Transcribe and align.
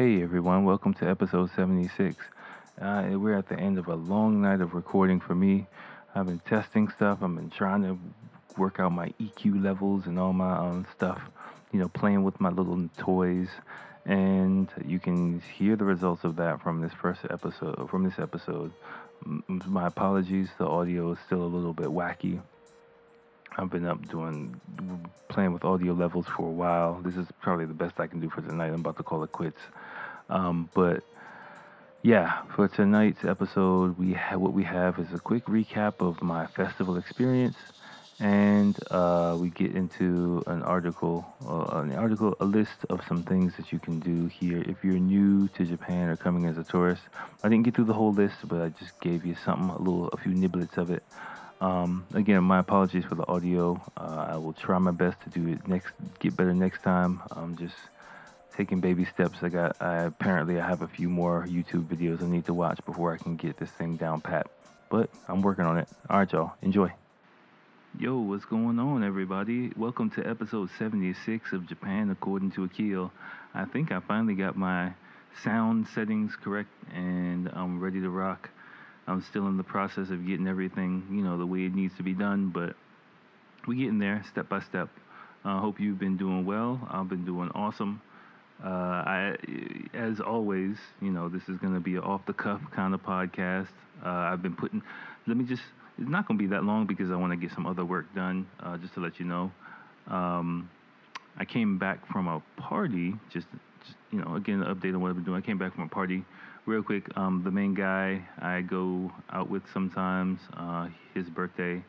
Hey 0.00 0.22
everyone, 0.22 0.64
welcome 0.64 0.94
to 0.94 1.06
episode 1.06 1.50
76. 1.54 2.16
Uh, 2.80 3.10
we're 3.16 3.36
at 3.36 3.50
the 3.50 3.60
end 3.60 3.76
of 3.76 3.88
a 3.88 3.94
long 3.94 4.40
night 4.40 4.62
of 4.62 4.72
recording 4.72 5.20
for 5.20 5.34
me. 5.34 5.66
I've 6.14 6.24
been 6.24 6.38
testing 6.38 6.88
stuff, 6.88 7.18
I've 7.20 7.34
been 7.34 7.50
trying 7.50 7.82
to 7.82 7.98
work 8.56 8.80
out 8.80 8.92
my 8.92 9.12
EQ 9.20 9.62
levels 9.62 10.06
and 10.06 10.18
all 10.18 10.32
my 10.32 10.56
um, 10.56 10.86
stuff, 10.96 11.20
you 11.70 11.78
know, 11.78 11.88
playing 11.88 12.24
with 12.24 12.40
my 12.40 12.48
little 12.48 12.88
toys. 12.96 13.48
And 14.06 14.70
you 14.86 14.98
can 14.98 15.42
hear 15.54 15.76
the 15.76 15.84
results 15.84 16.24
of 16.24 16.34
that 16.36 16.62
from 16.62 16.80
this 16.80 16.94
first 16.94 17.20
episode. 17.28 17.90
From 17.90 18.02
this 18.02 18.18
episode, 18.18 18.72
my 19.66 19.86
apologies, 19.86 20.48
the 20.56 20.64
audio 20.64 21.12
is 21.12 21.18
still 21.26 21.42
a 21.42 21.44
little 21.44 21.74
bit 21.74 21.88
wacky. 21.88 22.40
I've 23.58 23.68
been 23.68 23.84
up 23.84 24.08
doing 24.08 24.58
playing 25.28 25.52
with 25.52 25.64
audio 25.64 25.92
levels 25.92 26.26
for 26.26 26.46
a 26.46 26.50
while. 26.50 27.00
This 27.02 27.16
is 27.16 27.26
probably 27.42 27.66
the 27.66 27.74
best 27.74 28.00
I 28.00 28.06
can 28.06 28.20
do 28.20 28.30
for 28.30 28.40
tonight. 28.40 28.68
I'm 28.68 28.80
about 28.80 28.96
to 28.96 29.02
call 29.02 29.22
it 29.24 29.32
quits. 29.32 29.60
Um, 30.30 30.70
but 30.74 31.02
yeah, 32.02 32.42
for 32.56 32.68
tonight's 32.68 33.24
episode, 33.24 33.98
we 33.98 34.14
ha- 34.14 34.38
what 34.38 34.54
we 34.54 34.64
have 34.64 34.98
is 34.98 35.12
a 35.12 35.18
quick 35.18 35.44
recap 35.46 35.94
of 36.00 36.22
my 36.22 36.46
festival 36.46 36.96
experience, 36.96 37.58
and 38.18 38.78
uh, 38.90 39.36
we 39.38 39.50
get 39.50 39.74
into 39.74 40.42
an 40.46 40.62
article, 40.62 41.26
uh, 41.46 41.80
an 41.80 41.92
article, 41.92 42.34
a 42.40 42.44
list 42.44 42.86
of 42.88 43.00
some 43.06 43.22
things 43.24 43.52
that 43.58 43.72
you 43.72 43.78
can 43.78 44.00
do 44.00 44.26
here 44.26 44.62
if 44.66 44.82
you're 44.82 44.98
new 44.98 45.48
to 45.48 45.64
Japan 45.66 46.08
or 46.08 46.16
coming 46.16 46.46
as 46.46 46.56
a 46.56 46.64
tourist. 46.64 47.02
I 47.42 47.48
didn't 47.48 47.64
get 47.64 47.74
through 47.74 47.86
the 47.86 47.94
whole 47.94 48.14
list, 48.14 48.36
but 48.44 48.62
I 48.62 48.68
just 48.70 48.98
gave 49.00 49.26
you 49.26 49.34
something, 49.44 49.70
a 49.70 49.78
little, 49.78 50.08
a 50.08 50.16
few 50.16 50.32
niblets 50.32 50.78
of 50.78 50.90
it. 50.90 51.02
Um, 51.60 52.06
again, 52.14 52.42
my 52.44 52.60
apologies 52.60 53.04
for 53.04 53.14
the 53.14 53.26
audio. 53.28 53.80
Uh, 53.96 54.26
I 54.30 54.36
will 54.36 54.54
try 54.54 54.78
my 54.78 54.92
best 54.92 55.20
to 55.24 55.30
do 55.30 55.46
it 55.48 55.68
next, 55.68 55.92
get 56.18 56.34
better 56.34 56.54
next 56.54 56.82
time. 56.82 57.20
I'm 57.30 57.56
just 57.56 57.74
taking 58.56 58.80
baby 58.80 59.04
steps. 59.04 59.38
I 59.42 59.48
got, 59.48 59.76
I 59.80 60.04
apparently 60.04 60.60
I 60.60 60.66
have 60.66 60.82
a 60.82 60.88
few 60.88 61.08
more 61.08 61.46
YouTube 61.48 61.84
videos 61.84 62.22
I 62.22 62.26
need 62.26 62.46
to 62.46 62.54
watch 62.54 62.80
before 62.84 63.12
I 63.12 63.16
can 63.16 63.36
get 63.36 63.56
this 63.56 63.70
thing 63.70 63.96
down 63.96 64.20
pat. 64.20 64.48
But 64.88 65.10
I'm 65.28 65.42
working 65.42 65.64
on 65.64 65.78
it. 65.78 65.88
All 66.08 66.18
right, 66.18 66.32
y'all, 66.32 66.52
enjoy. 66.62 66.92
Yo, 67.98 68.18
what's 68.18 68.44
going 68.44 68.78
on, 68.78 69.02
everybody? 69.02 69.72
Welcome 69.76 70.10
to 70.10 70.24
episode 70.24 70.70
76 70.78 71.52
of 71.52 71.66
Japan 71.66 72.10
According 72.10 72.52
to 72.52 72.64
Akil. 72.64 73.10
I 73.54 73.64
think 73.64 73.92
I 73.92 74.00
finally 74.00 74.34
got 74.34 74.56
my 74.56 74.92
sound 75.42 75.88
settings 75.88 76.36
correct 76.36 76.70
and 76.94 77.48
I'm 77.52 77.80
ready 77.80 78.00
to 78.00 78.10
rock. 78.10 78.50
I'm 79.06 79.22
still 79.22 79.48
in 79.48 79.56
the 79.56 79.64
process 79.64 80.10
of 80.10 80.26
getting 80.26 80.46
everything, 80.46 81.06
you 81.10 81.22
know, 81.22 81.36
the 81.36 81.46
way 81.46 81.64
it 81.64 81.74
needs 81.74 81.96
to 81.96 82.02
be 82.02 82.14
done, 82.14 82.50
but 82.50 82.76
we 83.66 83.76
getting 83.76 83.98
there 83.98 84.22
step 84.28 84.48
by 84.48 84.60
step. 84.60 84.88
I 85.44 85.56
uh, 85.56 85.60
hope 85.60 85.80
you've 85.80 85.98
been 85.98 86.16
doing 86.16 86.44
well. 86.44 86.86
I've 86.90 87.08
been 87.08 87.24
doing 87.24 87.50
awesome. 87.54 88.02
Uh, 88.64 88.68
I, 88.68 89.36
as 89.94 90.20
always, 90.20 90.76
you 91.00 91.10
know, 91.10 91.28
this 91.28 91.42
is 91.48 91.56
going 91.58 91.74
to 91.74 91.80
be 91.80 91.96
an 91.96 92.02
off 92.02 92.26
the 92.26 92.32
cuff 92.32 92.60
kind 92.74 92.94
of 92.94 93.02
podcast. 93.02 93.68
Uh, 94.04 94.08
I've 94.08 94.42
been 94.42 94.54
putting, 94.54 94.82
let 95.26 95.36
me 95.36 95.44
just, 95.44 95.62
it's 95.98 96.08
not 96.08 96.28
going 96.28 96.38
to 96.38 96.42
be 96.42 96.48
that 96.50 96.64
long 96.64 96.86
because 96.86 97.10
I 97.10 97.16
want 97.16 97.32
to 97.32 97.36
get 97.36 97.54
some 97.54 97.66
other 97.66 97.84
work 97.84 98.06
done, 98.14 98.46
uh, 98.60 98.76
just 98.76 98.94
to 98.94 99.00
let 99.00 99.18
you 99.18 99.24
know. 99.24 99.50
Um, 100.08 100.68
I 101.38 101.44
came 101.44 101.78
back 101.78 102.06
from 102.12 102.26
a 102.26 102.42
party, 102.60 103.14
just, 103.32 103.46
just, 103.84 103.96
you 104.10 104.20
know, 104.20 104.36
again, 104.36 104.62
update 104.62 104.94
on 104.94 105.00
what 105.00 105.08
I've 105.08 105.16
been 105.16 105.24
doing. 105.24 105.42
I 105.42 105.46
came 105.46 105.58
back 105.58 105.74
from 105.74 105.84
a 105.84 105.88
party 105.88 106.24
real 106.66 106.82
quick, 106.82 107.06
um, 107.16 107.42
the 107.44 107.50
main 107.50 107.74
guy 107.74 108.22
I 108.38 108.60
go 108.60 109.10
out 109.32 109.50
with 109.50 109.62
sometimes, 109.72 110.38
uh, 110.56 110.88
his 111.14 111.28
birthday 111.28 111.82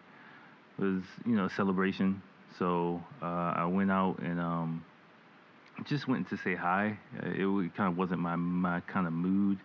was, 0.78 1.04
you 1.26 1.36
know, 1.36 1.46
a 1.46 1.50
celebration. 1.50 2.22
So 2.58 3.04
uh, 3.22 3.54
I 3.56 3.66
went 3.66 3.92
out 3.92 4.20
and 4.20 4.40
um, 4.40 4.84
just 5.86 6.08
went 6.08 6.30
to 6.30 6.38
say 6.38 6.56
hi. 6.56 6.98
Uh, 7.22 7.30
it 7.30 7.76
kind 7.76 7.92
of 7.92 7.98
wasn't 7.98 8.20
my, 8.20 8.36
my 8.36 8.80
kind 8.82 9.08
of 9.08 9.14
mood, 9.14 9.60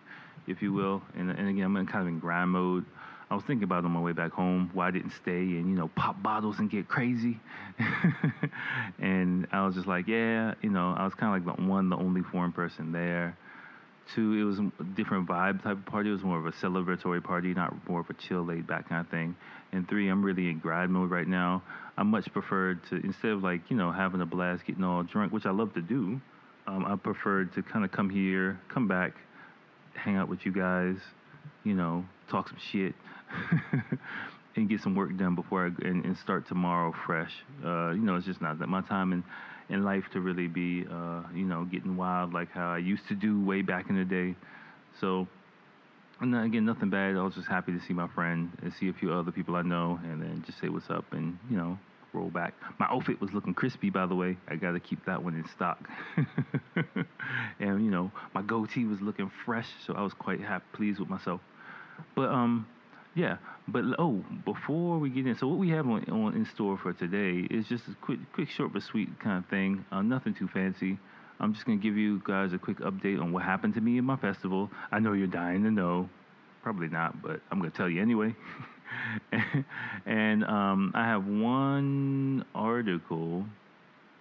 if 0.47 0.61
you 0.61 0.73
will. 0.73 1.01
And, 1.15 1.29
and 1.31 1.49
again, 1.49 1.75
I'm 1.75 1.87
kind 1.87 2.01
of 2.01 2.07
in 2.07 2.19
grind 2.19 2.51
mode. 2.51 2.85
I 3.29 3.35
was 3.35 3.43
thinking 3.43 3.65
about 3.65 3.83
on 3.83 3.91
my 3.91 3.99
way 3.99 4.13
back 4.13 4.31
home 4.31 4.69
why 4.73 4.87
I 4.87 4.91
didn't 4.91 5.11
stay 5.11 5.31
and 5.31 5.69
you 5.69 5.75
know 5.75 5.89
pop 5.89 6.23
bottles 6.23 6.59
and 6.59 6.69
get 6.69 6.87
crazy. 6.87 7.39
and 8.99 9.47
I 9.51 9.65
was 9.65 9.75
just 9.75 9.87
like, 9.87 10.07
yeah, 10.07 10.53
you 10.61 10.69
know, 10.69 10.95
I 10.97 11.03
was 11.03 11.13
kind 11.13 11.35
of 11.35 11.45
like 11.45 11.57
the 11.57 11.61
one, 11.63 11.89
the 11.89 11.97
only 11.97 12.21
foreign 12.21 12.53
person 12.53 12.93
there. 12.93 13.37
Two, 14.15 14.33
it 14.33 14.43
was 14.43 14.59
a 14.59 14.83
different 14.95 15.27
vibe 15.27 15.63
type 15.63 15.77
of 15.77 15.85
party. 15.85 16.09
It 16.09 16.13
was 16.13 16.23
more 16.23 16.39
of 16.39 16.45
a 16.45 16.51
celebratory 16.51 17.23
party, 17.23 17.53
not 17.53 17.73
more 17.89 17.99
of 17.99 18.09
a 18.09 18.13
chill, 18.13 18.43
laid 18.45 18.65
back 18.65 18.87
kind 18.87 19.01
of 19.01 19.09
thing. 19.09 19.35
And 19.73 19.87
three, 19.87 20.07
I'm 20.07 20.23
really 20.23 20.49
in 20.49 20.59
grad 20.59 20.89
mode 20.89 21.09
right 21.09 21.27
now. 21.27 21.61
I 21.97 22.03
much 22.03 22.31
preferred 22.31 22.79
to 22.89 22.95
instead 23.03 23.31
of 23.31 23.43
like 23.43 23.61
you 23.69 23.75
know 23.75 23.91
having 23.91 24.21
a 24.21 24.25
blast, 24.25 24.65
getting 24.65 24.83
all 24.83 25.03
drunk, 25.03 25.33
which 25.33 25.45
I 25.45 25.51
love 25.51 25.73
to 25.73 25.81
do. 25.81 26.21
Um, 26.67 26.85
I 26.85 26.95
preferred 26.95 27.53
to 27.53 27.63
kind 27.63 27.83
of 27.85 27.91
come 27.91 28.09
here, 28.09 28.59
come 28.69 28.87
back, 28.87 29.13
hang 29.93 30.17
out 30.17 30.29
with 30.29 30.45
you 30.45 30.51
guys, 30.51 30.97
you 31.63 31.73
know, 31.73 32.05
talk 32.29 32.49
some 32.49 32.57
shit, 32.71 32.93
and 34.55 34.69
get 34.69 34.81
some 34.81 34.95
work 34.95 35.15
done 35.17 35.35
before 35.35 35.65
I 35.65 35.87
and, 35.87 36.05
and 36.05 36.17
start 36.17 36.47
tomorrow 36.47 36.93
fresh. 37.05 37.31
Uh, 37.63 37.91
you 37.91 38.01
know, 38.01 38.15
it's 38.15 38.25
just 38.25 38.41
not 38.41 38.59
that 38.59 38.67
my 38.67 38.81
time 38.81 39.11
and 39.13 39.23
in 39.69 39.83
life 39.83 40.03
to 40.13 40.21
really 40.21 40.47
be, 40.47 40.85
uh, 40.89 41.23
you 41.33 41.45
know, 41.45 41.65
getting 41.65 41.97
wild 41.97 42.33
like 42.33 42.49
how 42.51 42.71
I 42.71 42.77
used 42.77 43.07
to 43.09 43.15
do 43.15 43.43
way 43.43 43.61
back 43.61 43.89
in 43.89 43.97
the 43.97 44.05
day. 44.05 44.35
So, 44.99 45.27
and 46.19 46.35
again, 46.35 46.65
nothing 46.65 46.89
bad. 46.89 47.15
I 47.15 47.21
was 47.21 47.35
just 47.35 47.47
happy 47.47 47.71
to 47.73 47.79
see 47.85 47.93
my 47.93 48.07
friend 48.07 48.51
and 48.61 48.73
see 48.79 48.89
a 48.89 48.93
few 48.93 49.11
other 49.13 49.31
people 49.31 49.55
I 49.55 49.61
know, 49.61 49.99
and 50.03 50.21
then 50.21 50.43
just 50.45 50.59
say 50.59 50.69
what's 50.69 50.89
up 50.89 51.05
and 51.11 51.37
you 51.49 51.57
know 51.57 51.77
roll 52.13 52.29
back. 52.29 52.53
My 52.79 52.87
outfit 52.89 53.21
was 53.21 53.31
looking 53.33 53.53
crispy, 53.53 53.89
by 53.89 54.05
the 54.05 54.15
way. 54.15 54.37
I 54.47 54.55
got 54.55 54.71
to 54.71 54.79
keep 54.79 55.05
that 55.05 55.23
one 55.23 55.35
in 55.35 55.47
stock. 55.49 55.87
and 57.59 57.83
you 57.85 57.91
know, 57.91 58.11
my 58.33 58.41
goatee 58.41 58.85
was 58.85 59.01
looking 59.01 59.31
fresh, 59.45 59.67
so 59.85 59.93
I 59.93 60.01
was 60.01 60.13
quite 60.13 60.41
happy, 60.41 60.65
pleased 60.73 60.99
with 60.99 61.09
myself. 61.09 61.41
But 62.15 62.29
um, 62.29 62.67
yeah, 63.17 63.37
but 63.67 63.83
oh, 63.97 64.23
before 64.45 64.99
we 64.99 65.09
get 65.09 65.25
in, 65.25 65.35
so 65.35 65.47
what 65.47 65.57
we 65.57 65.69
have 65.69 65.87
on, 65.87 66.07
on 66.09 66.35
in 66.35 66.45
store 66.53 66.77
for 66.77 66.93
today 66.93 67.47
is 67.49 67.65
just 67.67 67.83
a 67.87 67.95
quick, 67.99 68.19
quick, 68.31 68.47
short 68.47 68.71
but 68.73 68.83
sweet 68.83 69.19
kind 69.19 69.43
of 69.43 69.49
thing. 69.49 69.83
Uh, 69.91 70.03
nothing 70.03 70.35
too 70.35 70.47
fancy. 70.47 70.99
I'm 71.39 71.53
just 71.53 71.65
gonna 71.65 71.79
give 71.79 71.97
you 71.97 72.21
guys 72.23 72.53
a 72.53 72.59
quick 72.59 72.77
update 72.77 73.19
on 73.19 73.33
what 73.33 73.41
happened 73.41 73.73
to 73.73 73.81
me 73.81 73.97
in 73.97 74.05
my 74.05 74.17
festival. 74.17 74.69
I 74.91 74.99
know 74.99 75.13
you're 75.13 75.25
dying 75.25 75.63
to 75.63 75.71
know, 75.71 76.09
probably 76.61 76.89
not, 76.89 77.19
but 77.23 77.41
I'm 77.51 77.57
gonna 77.57 77.71
tell 77.71 77.89
you 77.89 78.03
anyway. 78.03 78.35
and 80.05 80.43
um, 80.43 80.91
I 80.93 81.05
have 81.05 81.25
one 81.25 82.45
article 82.53 83.45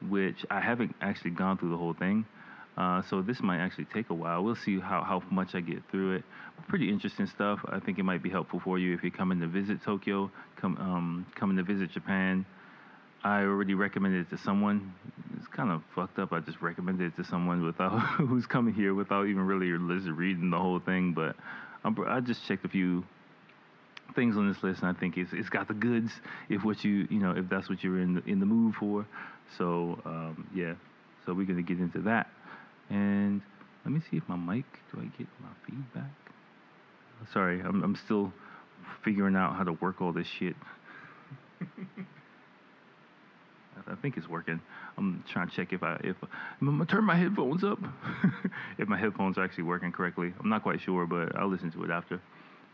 which 0.09 0.45
I 0.51 0.61
haven't 0.61 0.95
actually 1.03 1.33
gone 1.33 1.59
through 1.59 1.71
the 1.71 1.77
whole 1.77 1.95
thing. 1.95 2.25
Uh, 2.77 3.01
so 3.09 3.23
this 3.23 3.41
might 3.41 3.59
actually 3.59 3.87
take 3.87 4.11
a 4.11 4.15
while. 4.15 4.45
We'll 4.45 4.55
see 4.55 4.79
how, 4.79 5.03
how 5.03 5.23
much 5.31 5.55
I 5.55 5.61
get 5.61 5.79
through 5.91 6.17
it. 6.17 6.25
Pretty 6.69 6.91
interesting 6.91 7.27
stuff. 7.27 7.61
I 7.69 7.81
think 7.81 7.99
it 7.99 8.03
might 8.03 8.23
be 8.23 8.29
helpful 8.29 8.61
for 8.63 8.79
you 8.79 8.95
if 8.95 9.03
you're 9.03 9.11
coming 9.11 9.41
to 9.41 9.47
visit 9.47 9.83
Tokyo, 9.83 10.31
come 10.57 10.77
um, 10.79 11.27
coming 11.35 11.57
to 11.57 11.63
visit 11.63 11.91
Japan. 11.91 12.45
I 13.25 13.41
already 13.41 13.75
recommended 13.75 14.27
it 14.27 14.31
to 14.37 14.43
someone. 14.43 14.95
It's 15.37 15.47
kind 15.49 15.71
of 15.71 15.83
fucked 15.95 16.19
up. 16.19 16.33
I 16.33 16.41
just 16.41 16.61
recommended 16.61 17.13
it 17.13 17.17
to 17.17 17.25
someone 17.29 17.65
without 17.65 17.99
who's 18.19 18.47
coming 18.47 18.75
here 18.75 18.95
without 18.95 19.27
even 19.27 19.47
really 19.47 19.71
reading 19.73 20.51
the 20.51 20.59
whole 20.59 20.79
thing. 20.79 21.13
But 21.13 21.35
I'm, 21.83 21.97
I 22.07 22.21
just 22.21 22.47
checked 22.47 22.65
a 22.65 22.69
few 22.69 23.05
things 24.15 24.37
on 24.37 24.49
this 24.49 24.63
list, 24.63 24.83
and 24.83 24.95
I 24.95 24.99
think 24.99 25.17
it's 25.17 25.33
it's 25.33 25.49
got 25.49 25.67
the 25.67 25.75
goods 25.75 26.13
if 26.49 26.63
what 26.63 26.85
you 26.85 27.09
you 27.11 27.19
know 27.19 27.33
if 27.33 27.49
that's 27.49 27.69
what 27.69 27.83
you're 27.83 28.01
in 28.01 28.15
the, 28.15 28.25
in 28.25 28.39
the 28.39 28.47
mood 28.47 28.75
for. 28.75 29.07
So 29.57 29.99
um, 30.05 30.49
yeah, 30.55 30.75
so 31.25 31.33
we're 31.33 31.47
gonna 31.47 31.63
get 31.63 31.79
into 31.79 32.03
that. 32.03 32.29
And 32.91 33.43
let 33.85 33.93
me 33.93 34.01
see 34.11 34.17
if 34.17 34.29
my 34.29 34.37
mic, 34.37 34.65
do 34.93 35.01
I 35.01 35.05
get 35.19 35.27
my 35.41 35.49
feedback? 35.67 36.11
Sorry, 37.33 37.61
I'm, 37.61 37.83
I'm 37.83 37.97
still 37.97 38.33
figuring 39.05 39.37
out 39.37 39.57
how 39.57 39.65
to 39.65 39.73
work 39.73 40.01
all 40.01 40.13
this 40.13 40.27
shit. 40.27 40.55
I 43.89 43.95
think 43.97 44.17
it's 44.17 44.29
working. 44.29 44.61
I'm 44.97 45.23
trying 45.31 45.49
to 45.49 45.55
check 45.55 45.73
if 45.73 45.83
I 45.83 46.01
if 46.03 46.17
I'm 46.61 46.67
gonna 46.67 46.87
turn 46.87 47.05
my 47.05 47.15
headphones 47.15 47.63
up. 47.63 47.79
if 48.79 48.89
my 48.89 48.99
headphones 48.99 49.39
are 49.39 49.45
actually 49.45 49.65
working 49.65 49.93
correctly. 49.93 50.33
I'm 50.41 50.49
not 50.49 50.63
quite 50.63 50.81
sure, 50.81 51.07
but 51.07 51.37
I'll 51.37 51.49
listen 51.49 51.71
to 51.73 51.85
it 51.85 51.91
after 51.91 52.21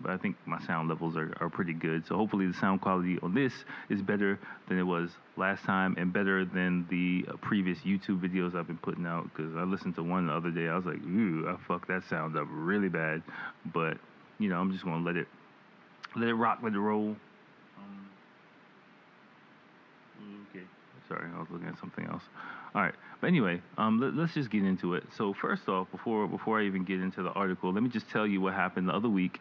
but 0.02 0.10
I 0.10 0.16
think 0.16 0.36
my 0.46 0.60
sound 0.66 0.88
levels 0.88 1.16
are, 1.16 1.32
are 1.40 1.48
pretty 1.48 1.72
good. 1.72 2.06
So 2.06 2.16
hopefully 2.16 2.46
the 2.46 2.54
sound 2.54 2.80
quality 2.80 3.18
on 3.22 3.34
this 3.34 3.52
is 3.88 4.02
better 4.02 4.38
than 4.68 4.78
it 4.78 4.82
was 4.82 5.10
last 5.36 5.64
time 5.64 5.94
and 5.98 6.12
better 6.12 6.44
than 6.44 6.86
the 6.90 7.24
uh, 7.30 7.36
previous 7.36 7.78
YouTube 7.78 8.20
videos 8.20 8.54
I've 8.54 8.66
been 8.66 8.78
putting 8.78 9.06
out. 9.06 9.24
Because 9.24 9.56
I 9.56 9.62
listened 9.62 9.94
to 9.96 10.02
one 10.02 10.26
the 10.26 10.32
other 10.32 10.50
day, 10.50 10.68
I 10.68 10.76
was 10.76 10.84
like, 10.84 11.02
ooh, 11.02 11.48
I 11.48 11.56
fucked 11.66 11.88
that 11.88 12.02
sound 12.08 12.36
up 12.36 12.46
really 12.50 12.88
bad. 12.88 13.22
But 13.72 13.98
you 14.38 14.48
know, 14.48 14.58
I'm 14.58 14.72
just 14.72 14.84
gonna 14.84 15.04
let 15.04 15.16
it 15.16 15.28
let 16.16 16.28
it 16.28 16.34
rock, 16.34 16.58
let 16.62 16.72
it 16.72 16.80
roll. 16.80 17.16
Um, 17.78 18.08
okay, 20.50 20.64
sorry, 21.08 21.28
I 21.34 21.38
was 21.38 21.48
looking 21.50 21.68
at 21.68 21.78
something 21.78 22.04
else. 22.06 22.22
All 22.74 22.82
right, 22.82 22.94
but 23.20 23.26
anyway, 23.26 23.60
um, 23.76 24.00
let, 24.00 24.24
us 24.24 24.34
just 24.34 24.50
get 24.50 24.64
into 24.64 24.94
it. 24.94 25.04
So 25.16 25.34
first 25.34 25.68
off, 25.68 25.90
before 25.90 26.26
before 26.26 26.60
I 26.60 26.64
even 26.64 26.84
get 26.84 27.00
into 27.00 27.22
the 27.22 27.30
article, 27.30 27.72
let 27.72 27.82
me 27.82 27.88
just 27.88 28.10
tell 28.10 28.26
you 28.26 28.40
what 28.40 28.54
happened 28.54 28.88
the 28.88 28.94
other 28.94 29.08
week 29.10 29.38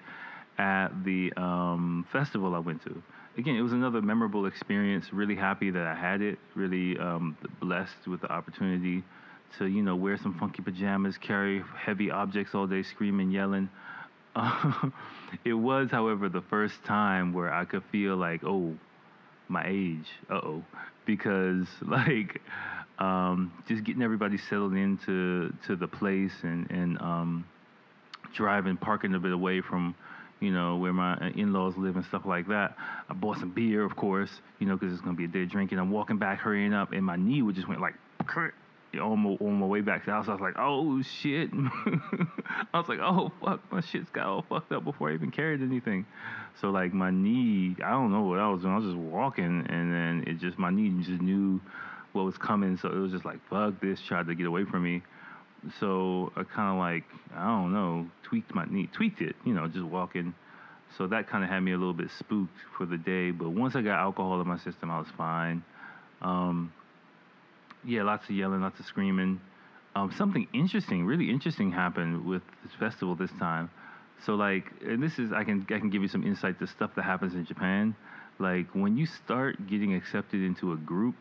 at 0.62 1.04
the 1.04 1.34
um, 1.38 2.06
festival 2.12 2.54
I 2.54 2.60
went 2.60 2.84
to. 2.84 3.02
Again, 3.36 3.56
it 3.56 3.62
was 3.62 3.74
another 3.74 4.02
memorable 4.02 4.46
experience. 4.46 5.12
Really 5.12 5.36
happy 5.36 5.72
that 5.72 5.88
I 5.88 5.96
had 5.96 6.22
it. 6.22 6.38
Really 6.54 7.00
um, 7.00 7.36
blessed 7.60 8.08
with 8.08 8.22
the 8.22 8.32
opportunity 8.32 9.04
to 9.58 9.66
you 9.66 9.82
know 9.82 9.96
wear 9.96 10.18
some 10.18 10.38
funky 10.38 10.62
pajamas, 10.62 11.18
carry 11.18 11.64
heavy 11.76 12.12
objects 12.12 12.54
all 12.54 12.68
day, 12.68 12.84
screaming, 12.84 13.32
yelling. 13.32 13.70
Uh, 14.36 14.90
it 15.44 15.54
was, 15.54 15.90
however, 15.90 16.30
the 16.30 16.44
first 16.44 16.76
time 16.86 17.34
where 17.34 17.52
I 17.52 17.66
could 17.66 17.84
feel 17.92 18.16
like, 18.16 18.42
oh, 18.46 18.76
my 19.48 19.66
age, 19.68 20.08
uh 20.30 20.36
oh, 20.36 20.64
because 21.06 21.66
like 21.82 22.40
um, 23.00 23.52
just 23.68 23.84
getting 23.84 24.04
everybody 24.04 24.38
settled 24.38 24.76
into 24.76 25.52
to 25.66 25.76
the 25.76 25.88
place 25.88 26.34
and 26.44 26.70
and 26.70 27.02
um, 27.02 27.46
driving, 28.36 28.78
parking 28.78 29.16
a 29.16 29.20
bit 29.20 29.32
away 29.32 29.62
from 29.62 29.96
you 30.42 30.52
know, 30.52 30.76
where 30.76 30.92
my 30.92 31.14
uh, 31.14 31.30
in-laws 31.36 31.78
live 31.78 31.96
and 31.96 32.04
stuff 32.06 32.26
like 32.26 32.48
that. 32.48 32.76
I 33.08 33.14
bought 33.14 33.38
some 33.38 33.52
beer, 33.52 33.86
of 33.86 33.96
course, 33.96 34.42
you 34.60 34.68
know, 34.68 34.76
because 34.76 34.92
it's 34.92 35.02
gonna 35.02 35.16
be 35.16 35.26
a 35.26 35.30
day 35.30 35.46
drinking. 35.46 35.80
I'm 35.80 35.92
walking 35.92 36.18
back, 36.18 36.40
hurrying 36.40 36.74
up, 36.74 36.92
and 36.92 37.06
my 37.06 37.16
knee 37.16 37.42
would 37.44 37.56
just 37.56 37.70
went 37.70 37.80
like 37.80 37.94
on 39.00 39.20
my, 39.20 39.30
on 39.46 39.54
my 39.60 39.66
way 39.66 39.82
back 39.82 40.02
to 40.02 40.06
the 40.08 40.12
house. 40.12 40.28
I 40.28 40.32
was 40.32 40.42
like, 40.42 40.56
oh 40.58 41.02
shit. 41.04 41.52
I 42.74 42.80
was 42.80 42.90
like, 42.90 43.00
oh 43.00 43.32
fuck, 43.40 43.62
my 43.72 43.82
shit's 43.82 44.10
got 44.10 44.26
all 44.26 44.42
fucked 44.50 44.72
up 44.72 44.84
before 44.84 45.12
I 45.12 45.14
even 45.14 45.32
carried 45.32 45.62
anything. 45.62 46.06
So 46.60 46.72
like 46.72 46.92
my 46.92 47.12
knee, 47.12 47.76
I 47.86 47.92
don't 47.92 48.12
know 48.12 48.24
what 48.24 48.40
I 48.40 48.50
was 48.50 48.62
doing. 48.62 48.74
I 48.74 48.78
was 48.78 48.86
just 48.86 48.98
walking, 48.98 49.66
and 49.70 49.94
then 49.94 50.24
it 50.28 50.40
just 50.40 50.58
my 50.58 50.72
knee 50.72 50.90
just 51.04 51.22
knew 51.22 51.62
what 52.14 52.26
was 52.26 52.38
coming. 52.38 52.78
So 52.78 52.90
it 52.90 52.98
was 52.98 53.12
just 53.12 53.26
like, 53.26 53.40
fuck 53.48 53.80
this, 53.80 54.02
tried 54.02 54.26
to 54.26 54.36
get 54.36 54.48
away 54.48 54.66
from 54.66 54.84
me 54.84 55.04
so 55.80 56.32
I 56.36 56.44
kind 56.44 56.72
of 56.72 56.78
like 56.78 57.04
I 57.36 57.46
don't 57.46 57.74
know 57.74 58.08
tweaked 58.24 58.54
my 58.56 58.66
knee, 58.66 58.90
tweaked 58.92 59.22
it, 59.22 59.36
you 59.46 59.54
know, 59.54 59.68
just 59.68 59.84
walking. 59.86 60.34
So 60.98 61.08
that 61.08 61.30
kind 61.30 61.44
of 61.44 61.50
had 61.50 61.62
me 61.62 61.72
a 61.72 61.78
little 61.78 61.94
bit 61.94 62.10
spooked 62.20 62.58
for 62.78 62.86
the 62.86 62.98
day. 62.98 63.32
But 63.32 63.52
once 63.52 63.76
I 63.76 63.82
got 63.82 64.00
alcohol 64.00 64.42
in 64.42 64.48
my 64.48 64.58
system, 64.58 64.92
I 64.92 65.00
was 65.00 65.08
fine. 65.18 65.64
Um, 66.22 66.74
yeah, 67.86 68.04
lots 68.04 68.26
of 68.26 68.36
yelling, 68.36 68.62
lots 68.62 68.80
of 68.80 68.86
screaming. 68.86 69.40
Um, 69.96 70.12
something 70.18 70.48
interesting, 70.54 71.06
really 71.06 71.30
interesting, 71.30 71.72
happened 71.72 72.26
with 72.26 72.44
this 72.64 72.74
festival 72.80 73.16
this 73.16 73.32
time. 73.40 73.70
So 74.26 74.36
like, 74.36 74.72
and 74.82 75.02
this 75.02 75.18
is 75.20 75.32
I 75.32 75.44
can 75.44 75.66
I 75.70 75.80
can 75.80 75.90
give 75.90 76.02
you 76.02 76.08
some 76.08 76.24
insight 76.24 76.60
to 76.60 76.68
stuff 76.68 76.92
that 76.96 77.04
happens 77.04 77.34
in 77.34 77.46
Japan. 77.46 77.96
Like 78.40 78.68
when 78.74 78.98
you 78.98 79.06
start 79.06 79.68
getting 79.68 79.94
accepted 79.94 80.42
into 80.42 80.74
a 80.74 80.78
group, 80.78 81.16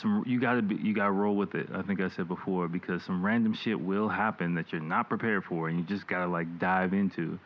some 0.00 0.24
you 0.26 0.40
gotta 0.40 0.62
be 0.62 0.76
you 0.76 0.94
gotta 0.94 1.12
roll 1.12 1.36
with 1.36 1.54
it. 1.54 1.68
I 1.72 1.82
think 1.82 2.00
I 2.00 2.08
said 2.08 2.28
before 2.28 2.68
because 2.68 3.02
some 3.02 3.24
random 3.24 3.54
shit 3.54 3.80
will 3.80 4.08
happen 4.08 4.54
that 4.54 4.72
you're 4.72 4.80
not 4.80 5.08
prepared 5.08 5.44
for, 5.44 5.68
and 5.68 5.78
you 5.78 5.84
just 5.84 6.06
gotta 6.06 6.26
like 6.26 6.58
dive 6.58 6.92
into. 6.92 7.38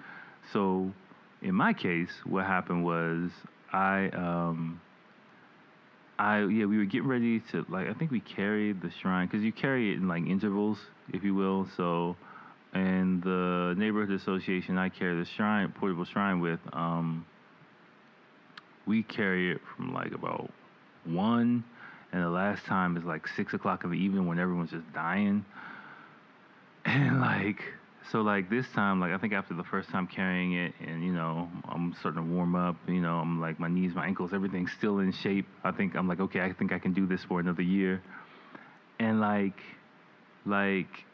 So, 0.52 0.93
in 1.43 1.55
my 1.55 1.73
case, 1.73 2.11
what 2.25 2.46
happened 2.46 2.85
was 2.85 3.31
I 3.73 4.08
um 4.08 4.81
I 6.19 6.40
yeah 6.40 6.64
we 6.64 6.79
were 6.79 6.85
getting 6.85 7.08
ready 7.08 7.40
to 7.52 7.64
like 7.69 7.88
I 7.88 7.94
think 7.94 8.11
we 8.11 8.20
carried 8.20 8.82
the 8.82 8.91
shrine 8.91 9.26
because 9.26 9.43
you 9.43 9.52
carry 9.52 9.93
it 9.93 9.96
in 9.96 10.08
like 10.08 10.26
intervals, 10.26 10.79
if 11.12 11.23
you 11.23 11.34
will. 11.34 11.69
So, 11.76 12.17
and 12.73 13.23
the 13.23 13.75
neighborhood 13.76 14.11
association 14.20 14.79
I 14.79 14.88
carry 14.88 15.19
the 15.19 15.29
shrine 15.37 15.73
portable 15.73 16.05
shrine 16.05 16.41
with 16.41 16.61
um 16.73 17.26
we 18.87 19.02
carry 19.02 19.52
it 19.52 19.61
from 19.76 19.93
like 19.93 20.12
about 20.12 20.50
one 21.05 21.62
and 22.12 22.22
the 22.22 22.31
last 22.31 22.64
time 22.64 22.96
is 22.96 23.05
like 23.05 23.26
six 23.28 23.52
o'clock 23.52 23.84
in 23.84 23.90
the 23.90 23.96
evening 23.96 24.26
when 24.26 24.38
everyone's 24.38 24.70
just 24.70 24.93
dying. 24.93 25.44
And 26.84 27.20
like, 27.20 27.60
so 28.10 28.22
like 28.22 28.49
this 28.49 28.64
time, 28.75 28.99
like 28.99 29.12
I 29.12 29.19
think 29.19 29.34
after 29.34 29.52
the 29.52 29.64
first 29.64 29.90
time 29.90 30.06
carrying 30.06 30.55
it, 30.55 30.72
and 30.81 31.05
you 31.05 31.12
know, 31.12 31.50
I'm 31.69 31.94
starting 32.00 32.22
to 32.22 32.34
warm 32.34 32.55
up. 32.55 32.76
You 32.87 33.02
know, 33.02 33.19
I'm 33.19 33.43
like 33.43 33.60
my 33.60 33.69
knees, 33.69 33.94
my 33.94 34.06
ankles, 34.06 34.32
everything's 34.32 34.72
still 34.78 35.00
in 35.00 35.12
shape. 35.12 35.46
I 35.62 35.72
think 35.72 35.94
I'm 35.94 36.08
like, 36.08 36.20
okay, 36.20 36.40
I 36.40 36.52
think 36.55 36.72
I 36.72 36.78
can 36.78 36.94
do 36.94 37.06
this 37.06 37.22
for 37.25 37.40
another 37.40 37.60
year. 37.60 38.00
And 38.99 39.20
like, 39.20 39.60
like 40.46 41.05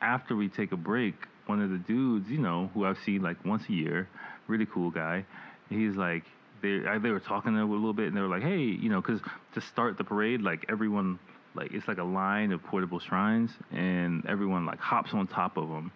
after 0.00 0.34
we 0.34 0.48
take 0.48 0.72
a 0.72 0.76
break, 0.76 1.14
one 1.46 1.62
of 1.62 1.70
the 1.70 1.78
dudes, 1.78 2.28
you 2.28 2.38
know, 2.38 2.70
who 2.74 2.84
I've 2.84 2.98
seen 3.04 3.22
like 3.22 3.44
once 3.44 3.62
a 3.68 3.72
year, 3.72 4.08
really 4.48 4.66
cool 4.66 4.90
guy, 4.90 5.24
he's 5.68 5.94
like, 5.94 6.24
they 6.62 6.80
they 6.98 7.10
were 7.10 7.20
talking 7.20 7.56
a 7.56 7.64
little 7.64 7.92
bit 7.92 8.06
and 8.08 8.16
they 8.16 8.20
were 8.20 8.28
like, 8.28 8.42
hey, 8.42 8.60
you 8.60 8.88
know, 8.88 9.00
because 9.00 9.20
to 9.54 9.60
start 9.60 9.98
the 9.98 10.04
parade, 10.04 10.40
like 10.40 10.64
everyone, 10.68 11.18
like 11.54 11.72
it's 11.72 11.86
like 11.88 11.98
a 11.98 12.04
line 12.04 12.52
of 12.52 12.62
portable 12.62 13.00
shrines, 13.00 13.50
and 13.72 14.24
everyone 14.26 14.64
like 14.64 14.78
hops 14.78 15.10
on 15.12 15.26
top 15.26 15.56
of 15.56 15.68
them, 15.68 15.90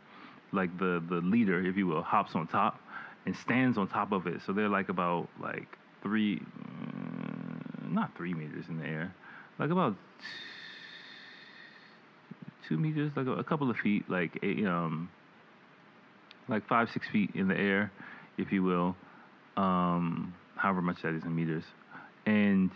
like 0.53 0.77
the 0.79 1.03
the 1.09 1.17
leader, 1.17 1.65
if 1.65 1.77
you 1.77 1.87
will, 1.87 2.03
hops 2.03 2.35
on 2.35 2.47
top 2.49 2.81
and 3.25 3.37
stands 3.37 3.79
on 3.79 3.89
top 3.89 4.13
of 4.13 4.27
it. 4.27 4.41
So 4.47 4.53
they're 4.53 4.69
like 4.69 4.89
about 4.89 5.29
like 5.41 5.67
three, 6.03 6.41
uh, 6.41 7.89
not 7.89 8.17
three 8.17 8.35
meters 8.35 8.65
in 8.69 8.79
the 8.79 8.87
air, 8.87 9.15
like 9.59 9.71
about 9.71 9.95
two 12.69 12.77
meters, 12.77 13.13
like 13.17 13.27
a, 13.27 13.45
couple 13.45 13.71
of 13.71 13.77
feet, 13.77 14.09
like 14.09 14.39
eight, 14.43 14.65
um, 14.67 15.09
like 16.49 16.67
five 16.69 16.89
six 16.93 17.09
feet 17.09 17.31
in 17.35 17.49
the 17.49 17.57
air, 17.57 17.93
if 18.39 18.53
you 18.53 18.63
will. 18.63 18.97
Um, 19.57 20.35
however 20.56 20.82
much 20.82 21.03
that 21.03 21.14
is 21.14 21.25
in 21.25 21.35
meters. 21.35 21.64
And 22.26 22.70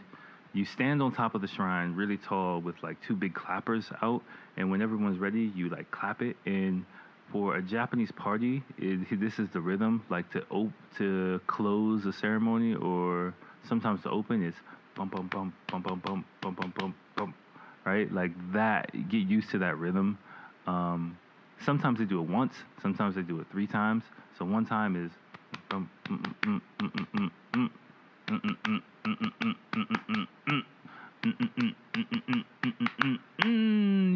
you 0.52 0.64
stand 0.64 1.02
on 1.02 1.12
top 1.12 1.34
of 1.34 1.40
the 1.40 1.48
shrine 1.48 1.94
really 1.94 2.16
tall 2.16 2.60
with 2.60 2.76
like 2.82 2.96
two 3.06 3.14
big 3.14 3.34
clappers 3.34 3.86
out. 4.02 4.22
And 4.56 4.70
when 4.70 4.82
everyone's 4.82 5.18
ready, 5.18 5.50
you 5.54 5.68
like 5.68 5.90
clap 5.90 6.22
it. 6.22 6.36
And 6.46 6.84
for 7.32 7.56
a 7.56 7.62
Japanese 7.62 8.10
party, 8.12 8.62
it, 8.78 9.20
this 9.20 9.38
is 9.38 9.48
the 9.52 9.60
rhythm. 9.60 10.04
Like 10.10 10.30
to 10.32 10.42
op- 10.50 10.72
to 10.98 11.40
close 11.46 12.04
the 12.04 12.12
ceremony 12.12 12.74
or 12.74 13.34
sometimes 13.68 14.02
to 14.02 14.10
open 14.10 14.42
is 14.44 14.54
bum 14.96 15.08
bum 15.08 15.28
bum 15.28 15.52
bum 15.68 15.82
bum 15.82 16.00
bum 16.04 16.24
bum 16.40 16.54
bum 16.54 16.72
bum 16.76 16.94
bum. 17.16 17.34
Right, 17.84 18.12
like 18.12 18.32
that. 18.52 18.92
Get 19.08 19.22
used 19.22 19.50
to 19.50 19.58
that 19.58 19.78
rhythm. 19.78 20.18
Um, 20.66 21.16
sometimes 21.64 21.98
they 21.98 22.04
do 22.04 22.20
it 22.20 22.28
once. 22.28 22.54
Sometimes 22.82 23.14
they 23.14 23.22
do 23.22 23.40
it 23.40 23.46
three 23.50 23.66
times. 23.66 24.04
So 24.38 24.44
one 24.44 24.66
time 24.66 24.96
is 24.96 25.10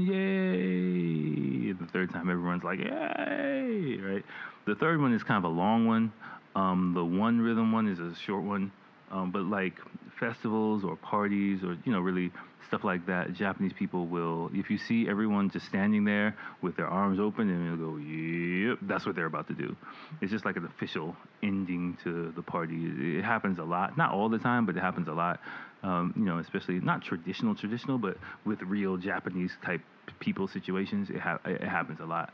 yay! 0.07 1.73
The 1.73 1.87
third 1.93 2.13
time, 2.13 2.31
everyone's 2.31 2.65
like, 2.65 2.79
yay! 2.79 3.99
Right? 3.99 4.25
The 4.67 4.75
third 4.75 5.01
one 5.01 5.13
is 5.13 5.23
kind 5.23 5.45
of 5.45 5.51
a 5.51 5.55
long 5.55 5.87
one. 5.87 6.13
Um, 6.55 6.93
the 6.95 7.05
one 7.05 7.41
rhythm 7.41 7.73
one 7.73 7.89
is 7.89 7.99
a 7.99 8.15
short 8.15 8.45
one. 8.45 8.71
Um, 9.11 9.31
but 9.31 9.43
like 9.43 9.75
festivals 10.19 10.85
or 10.85 10.97
parties 10.97 11.63
or 11.63 11.77
you 11.85 11.93
know 11.93 12.01
really 12.01 12.31
stuff 12.69 12.85
like 12.85 13.07
that, 13.07 13.33
Japanese 13.35 13.73
people 13.73 14.07
will 14.07 14.51
if 14.55 14.71
you 14.71 14.79
see 14.79 15.09
everyone 15.09 15.51
just 15.51 15.67
standing 15.67 16.05
there 16.05 16.37
with 16.63 16.77
their 16.77 16.87
arms 16.87 17.21
open 17.21 17.49
and 17.49 17.69
they'll 17.69 17.91
go 17.91 17.97
yep, 17.99 18.79
that's 18.83 19.07
what 19.07 19.15
they're 19.15 19.27
about 19.27 19.47
to 19.49 19.55
do. 19.55 19.77
It's 20.21 20.33
just 20.33 20.45
like 20.45 20.57
an 20.57 20.65
official 20.65 21.17
ending 21.43 21.99
to 22.05 22.33
the 22.35 22.43
party. 22.43 23.19
It 23.19 23.25
happens 23.25 23.59
a 23.59 23.65
lot, 23.65 23.97
not 23.97 24.13
all 24.13 24.29
the 24.29 24.39
time, 24.39 24.67
but 24.67 24.77
it 24.77 24.81
happens 24.81 25.09
a 25.09 25.13
lot. 25.13 25.41
Um, 25.83 26.15
you 26.17 26.25
know, 26.25 26.39
especially 26.39 26.81
not 26.81 27.03
traditional 27.03 27.55
traditional, 27.55 27.99
but 27.99 28.17
with 28.47 28.63
real 28.63 28.97
Japanese 28.97 29.53
type 29.65 29.83
people 30.19 30.49
situations, 30.49 31.11
it 31.11 31.19
ha- 31.19 31.41
it 31.45 31.63
happens 31.63 32.01
a 32.01 32.07
lot. 32.07 32.33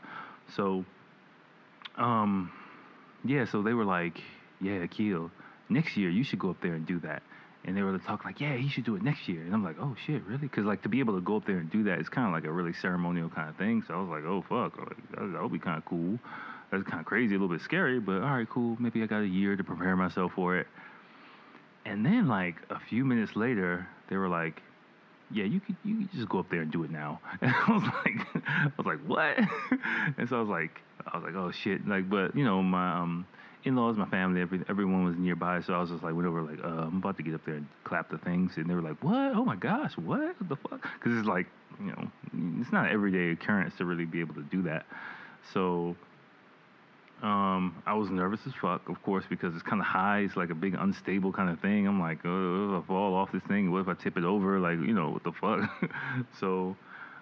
So, 0.55 0.85
um, 1.97 2.51
yeah, 3.25 3.45
so 3.45 3.61
they 3.61 3.73
were 3.73 3.85
like, 3.85 4.21
yeah, 4.61 4.85
kill 4.87 5.31
next 5.71 5.97
year 5.97 6.09
you 6.09 6.23
should 6.23 6.39
go 6.39 6.49
up 6.49 6.61
there 6.61 6.73
and 6.73 6.85
do 6.85 6.99
that. 6.99 7.23
And 7.63 7.77
they 7.77 7.83
were 7.83 7.95
to 7.95 8.03
talk 8.03 8.25
like, 8.25 8.41
yeah, 8.41 8.55
he 8.55 8.69
should 8.69 8.85
do 8.85 8.95
it 8.95 9.03
next 9.03 9.27
year. 9.29 9.41
And 9.41 9.53
I'm 9.53 9.63
like, 9.63 9.75
oh 9.79 9.95
shit, 10.07 10.23
really? 10.25 10.39
Because 10.47 10.65
like 10.65 10.81
to 10.83 10.89
be 10.89 10.99
able 10.99 11.15
to 11.15 11.21
go 11.21 11.37
up 11.37 11.45
there 11.45 11.57
and 11.57 11.69
do 11.69 11.83
that, 11.83 11.99
it's 11.99 12.09
kind 12.09 12.27
of 12.27 12.33
like 12.33 12.45
a 12.45 12.51
really 12.51 12.73
ceremonial 12.73 13.29
kind 13.29 13.49
of 13.49 13.55
thing. 13.55 13.83
So 13.87 13.93
I 13.93 13.97
was 14.01 14.09
like, 14.09 14.23
oh 14.23 14.41
fuck, 14.41 14.77
like, 14.79 15.31
that 15.31 15.41
would 15.41 15.51
be 15.51 15.59
kind 15.59 15.77
of 15.77 15.85
cool. 15.85 16.17
That's 16.71 16.83
kind 16.83 16.99
of 16.99 17.05
crazy, 17.05 17.35
a 17.35 17.37
little 17.37 17.55
bit 17.55 17.61
scary, 17.61 17.99
but 17.99 18.21
all 18.23 18.35
right, 18.35 18.49
cool. 18.49 18.77
Maybe 18.79 19.03
I 19.03 19.05
got 19.05 19.21
a 19.21 19.27
year 19.27 19.55
to 19.55 19.63
prepare 19.63 19.95
myself 19.95 20.31
for 20.33 20.57
it. 20.57 20.67
And 21.85 22.05
then 22.05 22.27
like 22.27 22.55
a 22.69 22.79
few 22.79 23.05
minutes 23.05 23.35
later, 23.35 23.87
they 24.09 24.15
were 24.15 24.29
like, 24.29 24.61
yeah, 25.33 25.45
you 25.45 25.59
could 25.59 25.75
you 25.83 25.99
could 25.99 26.11
just 26.11 26.29
go 26.29 26.39
up 26.39 26.49
there 26.49 26.61
and 26.61 26.71
do 26.71 26.83
it 26.83 26.91
now. 26.91 27.19
And 27.41 27.53
I 27.53 27.71
was 27.71 27.83
like, 27.83 28.43
I 28.47 28.71
was 28.77 28.85
like, 28.85 28.99
what? 29.05 29.37
and 30.17 30.27
so 30.27 30.37
I 30.37 30.39
was 30.39 30.49
like, 30.49 30.81
I 31.05 31.17
was 31.17 31.25
like, 31.25 31.35
oh 31.35 31.51
shit, 31.51 31.87
like, 31.87 32.09
but 32.09 32.35
you 32.35 32.43
know, 32.43 32.61
my 32.61 32.99
um 32.99 33.25
in-laws, 33.63 33.97
my 33.97 34.07
family, 34.07 34.41
every, 34.41 34.63
everyone 34.69 35.05
was 35.05 35.15
nearby, 35.17 35.61
so 35.61 35.73
I 35.73 35.79
was 35.79 35.89
just 35.89 36.03
like, 36.03 36.13
went 36.13 36.27
over 36.27 36.41
like, 36.41 36.63
uh, 36.63 36.67
I'm 36.67 36.97
about 36.97 37.17
to 37.17 37.23
get 37.23 37.33
up 37.33 37.45
there 37.45 37.55
and 37.55 37.67
clap 37.83 38.09
the 38.09 38.17
things, 38.17 38.57
and 38.57 38.69
they 38.69 38.73
were 38.73 38.81
like, 38.81 39.03
what? 39.03 39.33
Oh 39.35 39.45
my 39.45 39.55
gosh, 39.55 39.93
what, 39.97 40.35
the 40.47 40.55
fuck? 40.55 40.81
Because 40.81 41.17
it's 41.17 41.27
like, 41.27 41.47
you 41.79 41.87
know, 41.87 42.07
it's 42.61 42.71
not 42.71 42.89
everyday 42.89 43.31
occurrence 43.31 43.75
to 43.77 43.85
really 43.85 44.05
be 44.05 44.19
able 44.19 44.35
to 44.35 44.43
do 44.43 44.61
that. 44.63 44.85
So, 45.53 45.95
um, 47.21 47.83
I 47.85 47.93
was 47.93 48.09
nervous 48.09 48.39
as 48.47 48.53
fuck, 48.59 48.89
of 48.89 49.01
course, 49.03 49.25
because 49.29 49.53
it's 49.53 49.63
kind 49.63 49.79
of 49.79 49.85
high. 49.85 50.19
It's 50.19 50.35
like 50.35 50.49
a 50.49 50.55
big 50.55 50.73
unstable 50.73 51.31
kind 51.31 51.49
of 51.49 51.59
thing. 51.59 51.87
I'm 51.87 51.99
like, 51.99 52.19
oh, 52.25 52.77
if 52.77 52.83
I 52.83 52.87
fall 52.87 53.13
off 53.13 53.31
this 53.31 53.43
thing, 53.43 53.71
what 53.71 53.79
if 53.81 53.87
I 53.87 53.93
tip 53.93 54.17
it 54.17 54.23
over? 54.23 54.59
Like, 54.59 54.79
you 54.79 54.93
know, 54.93 55.09
what 55.09 55.23
the 55.23 55.31
fuck? 55.31 55.69
so, 56.39 56.75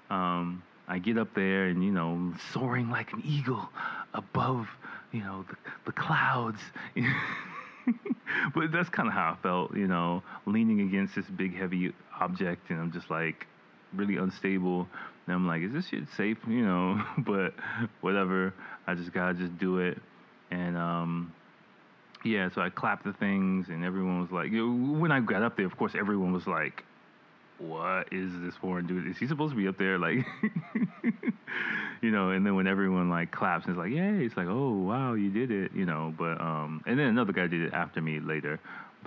um, 0.09 0.63
I 0.87 0.99
get 0.99 1.17
up 1.17 1.33
there 1.35 1.65
and, 1.65 1.83
you 1.83 1.91
know, 1.91 2.33
soaring 2.53 2.89
like 2.89 3.11
an 3.13 3.21
eagle 3.25 3.69
above, 4.13 4.67
you 5.11 5.21
know, 5.21 5.45
the, 5.49 5.55
the 5.85 5.91
clouds. 5.91 6.59
but 8.55 8.71
that's 8.71 8.89
kind 8.89 9.07
of 9.07 9.13
how 9.13 9.35
I 9.37 9.41
felt, 9.41 9.75
you 9.75 9.87
know, 9.87 10.23
leaning 10.45 10.81
against 10.81 11.15
this 11.15 11.25
big, 11.25 11.55
heavy 11.55 11.93
object. 12.19 12.69
And 12.69 12.79
I'm 12.79 12.91
just 12.91 13.09
like, 13.09 13.47
really 13.93 14.17
unstable. 14.17 14.87
And 15.25 15.35
I'm 15.35 15.47
like, 15.47 15.61
is 15.61 15.73
this 15.73 15.87
shit 15.87 16.03
safe? 16.15 16.37
You 16.47 16.65
know, 16.65 17.03
but 17.19 17.53
whatever. 18.01 18.53
I 18.87 18.95
just 18.95 19.13
gotta 19.13 19.33
just 19.33 19.57
do 19.57 19.79
it. 19.79 19.97
And 20.51 20.77
um, 20.77 21.33
yeah, 22.25 22.49
so 22.53 22.61
I 22.61 22.69
clapped 22.69 23.05
the 23.05 23.13
things, 23.13 23.69
and 23.69 23.83
everyone 23.83 24.19
was 24.19 24.31
like, 24.31 24.51
you 24.51 24.65
know, 24.65 24.99
when 24.99 25.11
I 25.11 25.19
got 25.19 25.43
up 25.43 25.57
there, 25.57 25.65
of 25.65 25.77
course, 25.77 25.93
everyone 25.97 26.33
was 26.33 26.47
like, 26.47 26.83
what 27.59 28.11
is 28.11 28.31
this 28.41 28.55
foreign 28.55 28.87
dude? 28.87 29.07
Is 29.07 29.17
he 29.17 29.27
supposed 29.27 29.53
to 29.53 29.57
be 29.57 29.67
up 29.67 29.77
there? 29.77 29.97
Like, 29.97 30.25
you 32.01 32.11
know, 32.11 32.31
and 32.31 32.45
then 32.45 32.55
when 32.55 32.67
everyone 32.67 33.09
like 33.09 33.31
claps 33.31 33.65
and 33.65 33.75
it's 33.75 33.79
like, 33.79 33.91
yay, 33.91 34.25
it's 34.25 34.37
like, 34.37 34.47
oh, 34.47 34.71
wow, 34.71 35.13
you 35.13 35.29
did 35.29 35.51
it, 35.51 35.71
you 35.73 35.85
know, 35.85 36.13
but, 36.17 36.39
um, 36.39 36.83
and 36.85 36.97
then 36.97 37.07
another 37.07 37.33
guy 37.33 37.47
did 37.47 37.61
it 37.61 37.73
after 37.73 38.01
me 38.01 38.19
later. 38.19 38.59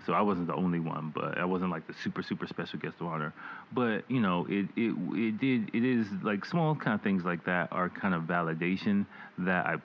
So 0.07 0.15
I 0.15 0.23
wasn't 0.23 0.47
the 0.47 0.55
only 0.55 0.81
one, 0.81 1.13
but 1.15 1.37
I 1.37 1.45
wasn't 1.45 1.71
like 1.71 1.87
the 1.87 1.95
super, 2.03 2.23
super 2.23 2.47
special 2.47 2.79
guest 2.79 2.97
of 3.01 3.07
honor. 3.07 3.35
But, 3.73 4.11
you 4.11 4.21
know, 4.21 4.47
it, 4.49 4.69
it, 4.75 4.95
it 5.13 5.39
did, 5.39 5.71
it 5.75 5.85
is 5.85 6.07
like 6.23 6.45
small 6.45 6.75
kind 6.75 6.95
of 6.95 7.03
things 7.03 7.25
like 7.25 7.45
that 7.45 7.69
are 7.73 7.89
kind 7.91 8.15
of 8.15 8.23
validation 8.23 9.05
that 9.39 9.67
I 9.67 9.77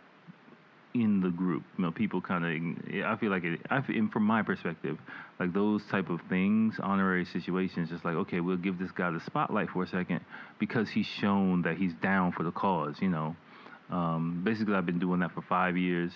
in 0.94 1.22
the 1.22 1.30
group. 1.30 1.64
You 1.78 1.86
know, 1.86 1.92
people 1.92 2.22
kind 2.22 2.46
of. 2.46 3.06
I 3.06 3.16
feel 3.18 3.30
like 3.30 3.44
it. 3.44 3.60
I 3.70 3.82
feel, 3.82 4.08
from 4.12 4.24
my 4.24 4.42
perspective, 4.42 4.98
like 5.40 5.54
those 5.54 5.82
type 5.92 6.10
of 6.10 6.22
things, 6.30 6.76
honorary 6.82 7.26
situations, 7.26 7.90
just 7.90 8.06
like 8.06 8.16
okay, 8.16 8.40
we'll 8.40 8.58
give 8.58 8.80
this 8.80 8.92
guy 8.92 9.12
the 9.12 9.20
spotlight 9.22 9.70
for 9.70 9.84
a 9.84 9.88
second 9.88 10.22
because 10.60 10.90
he's 10.90 11.06
shown 11.06 11.62
that 11.64 11.78
he's 11.78 11.94
down 12.02 12.32
for 12.32 12.44
the 12.44 12.52
cause. 12.52 12.96
You 13.02 13.10
know, 13.10 13.36
um, 13.90 14.42
basically, 14.44 14.76
I've 14.76 14.86
been 14.86 15.00
doing 15.00 15.20
that 15.22 15.32
for 15.34 15.42
five 15.42 15.78
years. 15.78 16.12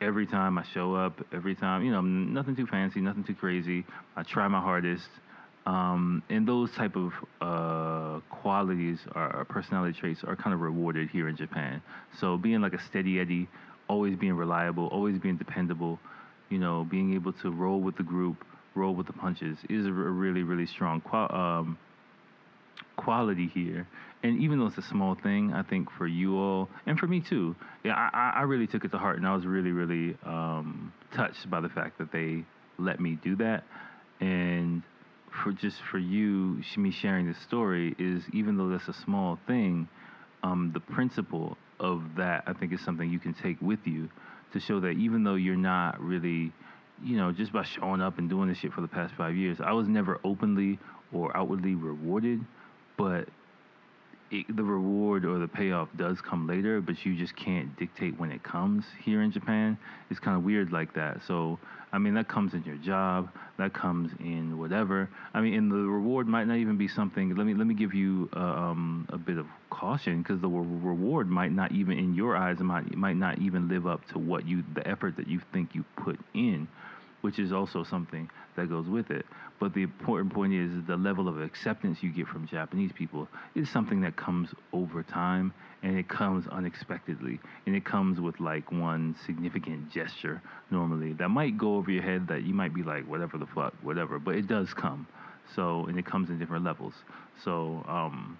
Every 0.00 0.26
time 0.26 0.58
I 0.58 0.64
show 0.74 0.94
up, 0.94 1.24
every 1.32 1.54
time, 1.54 1.84
you 1.84 1.90
know, 1.92 2.00
nothing 2.00 2.56
too 2.56 2.66
fancy, 2.66 3.00
nothing 3.00 3.24
too 3.24 3.34
crazy. 3.34 3.84
I 4.16 4.22
try 4.22 4.48
my 4.48 4.60
hardest. 4.60 5.08
Um, 5.66 6.22
and 6.28 6.46
those 6.46 6.70
type 6.72 6.94
of 6.94 7.12
uh, 7.40 8.20
qualities 8.28 8.98
or 9.14 9.46
personality 9.48 9.98
traits 9.98 10.22
are 10.22 10.36
kind 10.36 10.52
of 10.52 10.60
rewarded 10.60 11.08
here 11.08 11.28
in 11.28 11.36
Japan. 11.36 11.82
So 12.20 12.36
being 12.36 12.60
like 12.60 12.74
a 12.74 12.82
steady 12.82 13.18
Eddie, 13.18 13.48
always 13.88 14.16
being 14.16 14.34
reliable, 14.34 14.88
always 14.88 15.18
being 15.18 15.36
dependable, 15.36 15.98
you 16.50 16.58
know, 16.58 16.86
being 16.88 17.14
able 17.14 17.32
to 17.32 17.50
roll 17.50 17.80
with 17.80 17.96
the 17.96 18.02
group, 18.02 18.44
roll 18.74 18.94
with 18.94 19.06
the 19.06 19.12
punches 19.12 19.56
is 19.70 19.86
a 19.86 19.92
really 19.92 20.42
really 20.42 20.66
strong 20.66 21.00
qual- 21.00 21.34
um, 21.34 21.78
quality 22.96 23.46
here. 23.46 23.86
And 24.22 24.40
even 24.40 24.58
though 24.58 24.66
it's 24.66 24.78
a 24.78 24.82
small 24.82 25.14
thing, 25.14 25.52
I 25.52 25.62
think 25.62 25.90
for 25.90 26.06
you 26.06 26.36
all 26.38 26.68
and 26.86 26.98
for 26.98 27.06
me 27.06 27.20
too, 27.20 27.56
yeah, 27.84 27.94
I, 28.12 28.34
I 28.36 28.42
really 28.42 28.66
took 28.66 28.84
it 28.84 28.90
to 28.92 28.98
heart, 28.98 29.16
and 29.16 29.26
I 29.26 29.34
was 29.34 29.46
really 29.46 29.72
really 29.72 30.16
um, 30.26 30.92
touched 31.14 31.48
by 31.48 31.60
the 31.60 31.68
fact 31.70 31.98
that 31.98 32.12
they 32.12 32.44
let 32.78 33.00
me 33.00 33.18
do 33.22 33.36
that. 33.36 33.64
And 34.20 34.82
for 35.42 35.52
just 35.52 35.80
for 35.90 35.98
you, 35.98 36.62
me 36.76 36.90
sharing 36.90 37.26
this 37.26 37.38
story 37.38 37.94
is 37.98 38.22
even 38.32 38.56
though 38.56 38.68
that's 38.68 38.88
a 38.88 38.92
small 38.92 39.38
thing, 39.46 39.88
um, 40.42 40.70
the 40.72 40.80
principle 40.80 41.56
of 41.80 42.02
that 42.16 42.44
I 42.46 42.52
think 42.52 42.72
is 42.72 42.80
something 42.80 43.10
you 43.10 43.18
can 43.18 43.34
take 43.34 43.60
with 43.60 43.80
you 43.84 44.08
to 44.52 44.60
show 44.60 44.80
that 44.80 44.90
even 44.90 45.24
though 45.24 45.34
you're 45.34 45.56
not 45.56 46.00
really, 46.00 46.52
you 47.02 47.16
know, 47.16 47.32
just 47.32 47.52
by 47.52 47.64
showing 47.64 48.00
up 48.00 48.18
and 48.18 48.28
doing 48.28 48.48
this 48.48 48.58
shit 48.58 48.72
for 48.72 48.80
the 48.80 48.88
past 48.88 49.14
five 49.14 49.34
years, 49.34 49.58
I 49.60 49.72
was 49.72 49.88
never 49.88 50.20
openly 50.22 50.78
or 51.12 51.36
outwardly 51.36 51.74
rewarded, 51.74 52.40
but 52.96 53.28
it, 54.30 54.56
the 54.56 54.62
reward 54.62 55.24
or 55.24 55.38
the 55.38 55.48
payoff 55.48 55.88
does 55.96 56.20
come 56.20 56.46
later, 56.46 56.80
but 56.80 57.04
you 57.04 57.14
just 57.14 57.36
can't 57.36 57.76
dictate 57.78 58.18
when 58.18 58.30
it 58.30 58.42
comes 58.42 58.84
here 59.02 59.22
in 59.22 59.30
Japan. 59.30 59.78
It's 60.10 60.20
kind 60.20 60.36
of 60.36 60.42
weird 60.42 60.72
like 60.72 60.94
that. 60.94 61.22
So, 61.26 61.58
I 61.92 61.98
mean, 61.98 62.14
that 62.14 62.28
comes 62.28 62.54
in 62.54 62.64
your 62.64 62.76
job, 62.76 63.30
that 63.58 63.72
comes 63.72 64.10
in 64.20 64.58
whatever. 64.58 65.08
I 65.32 65.40
mean, 65.40 65.54
and 65.54 65.70
the 65.70 65.76
reward 65.76 66.26
might 66.26 66.44
not 66.44 66.56
even 66.56 66.76
be 66.76 66.88
something. 66.88 67.34
Let 67.36 67.46
me 67.46 67.54
let 67.54 67.66
me 67.66 67.74
give 67.74 67.94
you 67.94 68.28
uh, 68.34 68.40
um, 68.40 69.06
a 69.10 69.18
bit 69.18 69.38
of 69.38 69.46
caution 69.70 70.22
because 70.22 70.40
the 70.40 70.48
reward 70.48 71.28
might 71.28 71.52
not 71.52 71.72
even 71.72 71.98
in 71.98 72.14
your 72.14 72.36
eyes 72.36 72.58
might 72.60 72.94
might 72.96 73.16
not 73.16 73.38
even 73.38 73.68
live 73.68 73.86
up 73.86 74.06
to 74.08 74.18
what 74.18 74.46
you 74.46 74.64
the 74.74 74.86
effort 74.86 75.16
that 75.16 75.28
you 75.28 75.40
think 75.52 75.74
you 75.74 75.84
put 75.96 76.18
in 76.34 76.68
which 77.24 77.38
is 77.38 77.54
also 77.54 77.82
something 77.82 78.28
that 78.54 78.68
goes 78.68 78.86
with 78.86 79.10
it. 79.10 79.24
But 79.58 79.72
the 79.72 79.82
important 79.82 80.30
point 80.30 80.52
is 80.52 80.70
the 80.86 80.94
level 80.94 81.26
of 81.26 81.40
acceptance 81.40 82.02
you 82.02 82.12
get 82.12 82.26
from 82.26 82.46
Japanese 82.46 82.92
people 82.92 83.28
is 83.54 83.66
something 83.70 84.02
that 84.02 84.14
comes 84.14 84.50
over 84.74 85.02
time 85.02 85.54
and 85.82 85.98
it 85.98 86.06
comes 86.06 86.46
unexpectedly. 86.48 87.40
And 87.64 87.74
it 87.74 87.82
comes 87.86 88.20
with 88.20 88.40
like 88.40 88.70
one 88.70 89.16
significant 89.24 89.90
gesture 89.90 90.42
normally 90.70 91.14
that 91.14 91.30
might 91.30 91.56
go 91.56 91.76
over 91.76 91.90
your 91.90 92.02
head 92.02 92.28
that 92.28 92.42
you 92.42 92.52
might 92.52 92.74
be 92.74 92.82
like, 92.82 93.08
whatever 93.08 93.38
the 93.38 93.46
fuck, 93.46 93.72
whatever. 93.80 94.18
But 94.18 94.34
it 94.34 94.46
does 94.46 94.74
come. 94.74 95.06
So, 95.56 95.86
and 95.86 95.98
it 95.98 96.04
comes 96.04 96.28
in 96.28 96.38
different 96.38 96.66
levels. 96.66 96.92
So, 97.42 97.82
um, 97.88 98.38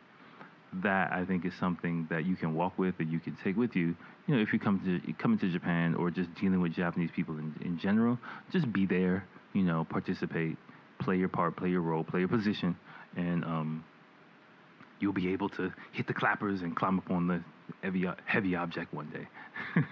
that 0.83 1.12
I 1.12 1.25
think 1.25 1.45
is 1.45 1.52
something 1.61 2.07
that 2.11 2.26
you 2.26 2.37
can 2.37 2.54
walk 2.54 2.78
with 2.78 2.95
and 2.99 3.11
you 3.11 3.21
can 3.21 3.37
take 3.43 3.57
with 3.57 3.76
you. 3.76 3.95
You 4.26 4.37
know, 4.37 4.40
if 4.40 4.52
you 4.52 4.59
come 4.59 4.81
to 4.85 5.12
coming 5.14 5.38
to 5.38 5.50
Japan 5.50 5.95
or 5.95 6.11
just 6.11 6.35
dealing 6.35 6.61
with 6.61 6.73
Japanese 6.73 7.11
people 7.14 7.38
in, 7.38 7.54
in 7.64 7.78
general, 7.78 8.19
just 8.52 8.73
be 8.73 8.87
there. 8.87 9.25
You 9.52 9.62
know, 9.62 9.87
participate, 9.88 10.57
play 10.99 11.16
your 11.16 11.28
part, 11.28 11.57
play 11.57 11.69
your 11.69 11.81
role, 11.81 12.02
play 12.02 12.21
your 12.21 12.28
position, 12.28 12.76
and 13.16 13.45
um, 13.45 13.85
you'll 14.99 15.12
be 15.12 15.33
able 15.33 15.49
to 15.50 15.73
hit 15.93 16.07
the 16.07 16.14
clappers 16.14 16.62
and 16.62 16.75
climb 16.75 16.99
up 16.99 17.11
on 17.11 17.28
the 17.28 17.40
heavy 17.83 18.07
heavy 18.25 18.57
object 18.57 18.93
one 18.93 19.09
day. 19.11 19.28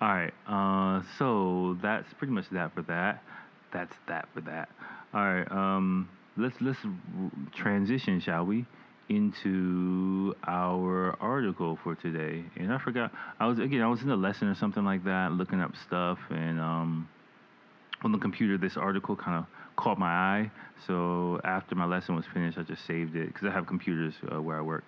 All 0.00 0.08
right, 0.08 0.34
uh, 0.46 1.02
so 1.18 1.78
that's 1.82 2.12
pretty 2.14 2.32
much 2.32 2.48
that 2.50 2.74
for 2.74 2.82
that. 2.82 3.22
That's 3.72 3.94
that 4.06 4.28
for 4.34 4.40
that. 4.42 4.68
All 5.12 5.24
right, 5.24 5.50
um, 5.50 6.08
let's 6.36 6.56
let's 6.60 6.78
transition, 7.54 8.20
shall 8.20 8.44
we? 8.44 8.66
Into 9.08 10.34
our 10.46 11.16
article 11.20 11.78
for 11.82 11.94
today. 11.94 12.44
And 12.56 12.72
I 12.72 12.78
forgot 12.78 13.12
I 13.38 13.46
was 13.46 13.58
again 13.58 13.82
I 13.82 13.88
was 13.88 14.02
in 14.02 14.10
a 14.10 14.16
lesson 14.16 14.48
or 14.48 14.54
something 14.54 14.84
like 14.84 15.04
that, 15.04 15.32
looking 15.32 15.60
up 15.60 15.72
stuff, 15.86 16.18
and 16.30 16.60
um, 16.60 17.08
on 18.02 18.12
the 18.12 18.18
computer 18.18 18.56
this 18.56 18.76
article 18.76 19.16
kind 19.16 19.38
of 19.38 19.46
caught 19.76 19.98
my 19.98 20.10
eye. 20.10 20.50
So 20.86 21.40
after 21.44 21.74
my 21.74 21.84
lesson 21.84 22.16
was 22.16 22.24
finished, 22.32 22.58
I 22.58 22.62
just 22.62 22.86
saved 22.86 23.16
it 23.16 23.28
because 23.28 23.46
I 23.46 23.50
have 23.50 23.66
computers 23.66 24.14
uh, 24.32 24.40
where 24.40 24.58
I 24.58 24.62
work. 24.62 24.84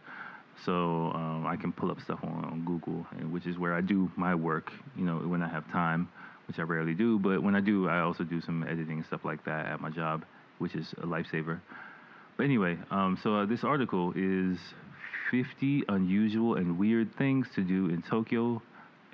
So 0.64 1.12
um, 1.14 1.44
I 1.46 1.56
can 1.56 1.72
pull 1.72 1.90
up 1.90 2.00
stuff 2.00 2.20
on, 2.22 2.44
on 2.44 2.64
Google, 2.64 3.06
and, 3.18 3.30
which 3.32 3.46
is 3.46 3.58
where 3.58 3.74
I 3.74 3.82
do 3.82 4.10
my 4.16 4.34
work. 4.34 4.72
You 4.96 5.04
know, 5.04 5.16
when 5.16 5.42
I 5.42 5.48
have 5.48 5.70
time, 5.70 6.08
which 6.48 6.58
I 6.58 6.62
rarely 6.62 6.94
do, 6.94 7.18
but 7.18 7.42
when 7.42 7.54
I 7.54 7.60
do, 7.60 7.88
I 7.88 8.00
also 8.00 8.24
do 8.24 8.40
some 8.40 8.62
editing 8.62 8.98
and 8.98 9.06
stuff 9.06 9.24
like 9.24 9.44
that 9.44 9.66
at 9.66 9.80
my 9.80 9.90
job, 9.90 10.24
which 10.58 10.74
is 10.74 10.94
a 11.02 11.06
lifesaver. 11.06 11.60
Anyway, 12.42 12.76
um, 12.90 13.18
so 13.22 13.34
uh, 13.34 13.46
this 13.46 13.64
article 13.64 14.12
is 14.14 14.58
50 15.30 15.84
unusual 15.88 16.54
and 16.56 16.78
weird 16.78 17.16
things 17.16 17.46
to 17.54 17.62
do 17.62 17.86
in 17.86 18.02
Tokyo 18.02 18.60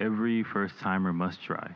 every 0.01 0.43
first 0.43 0.75
timer 0.81 1.13
must 1.13 1.41
try. 1.43 1.71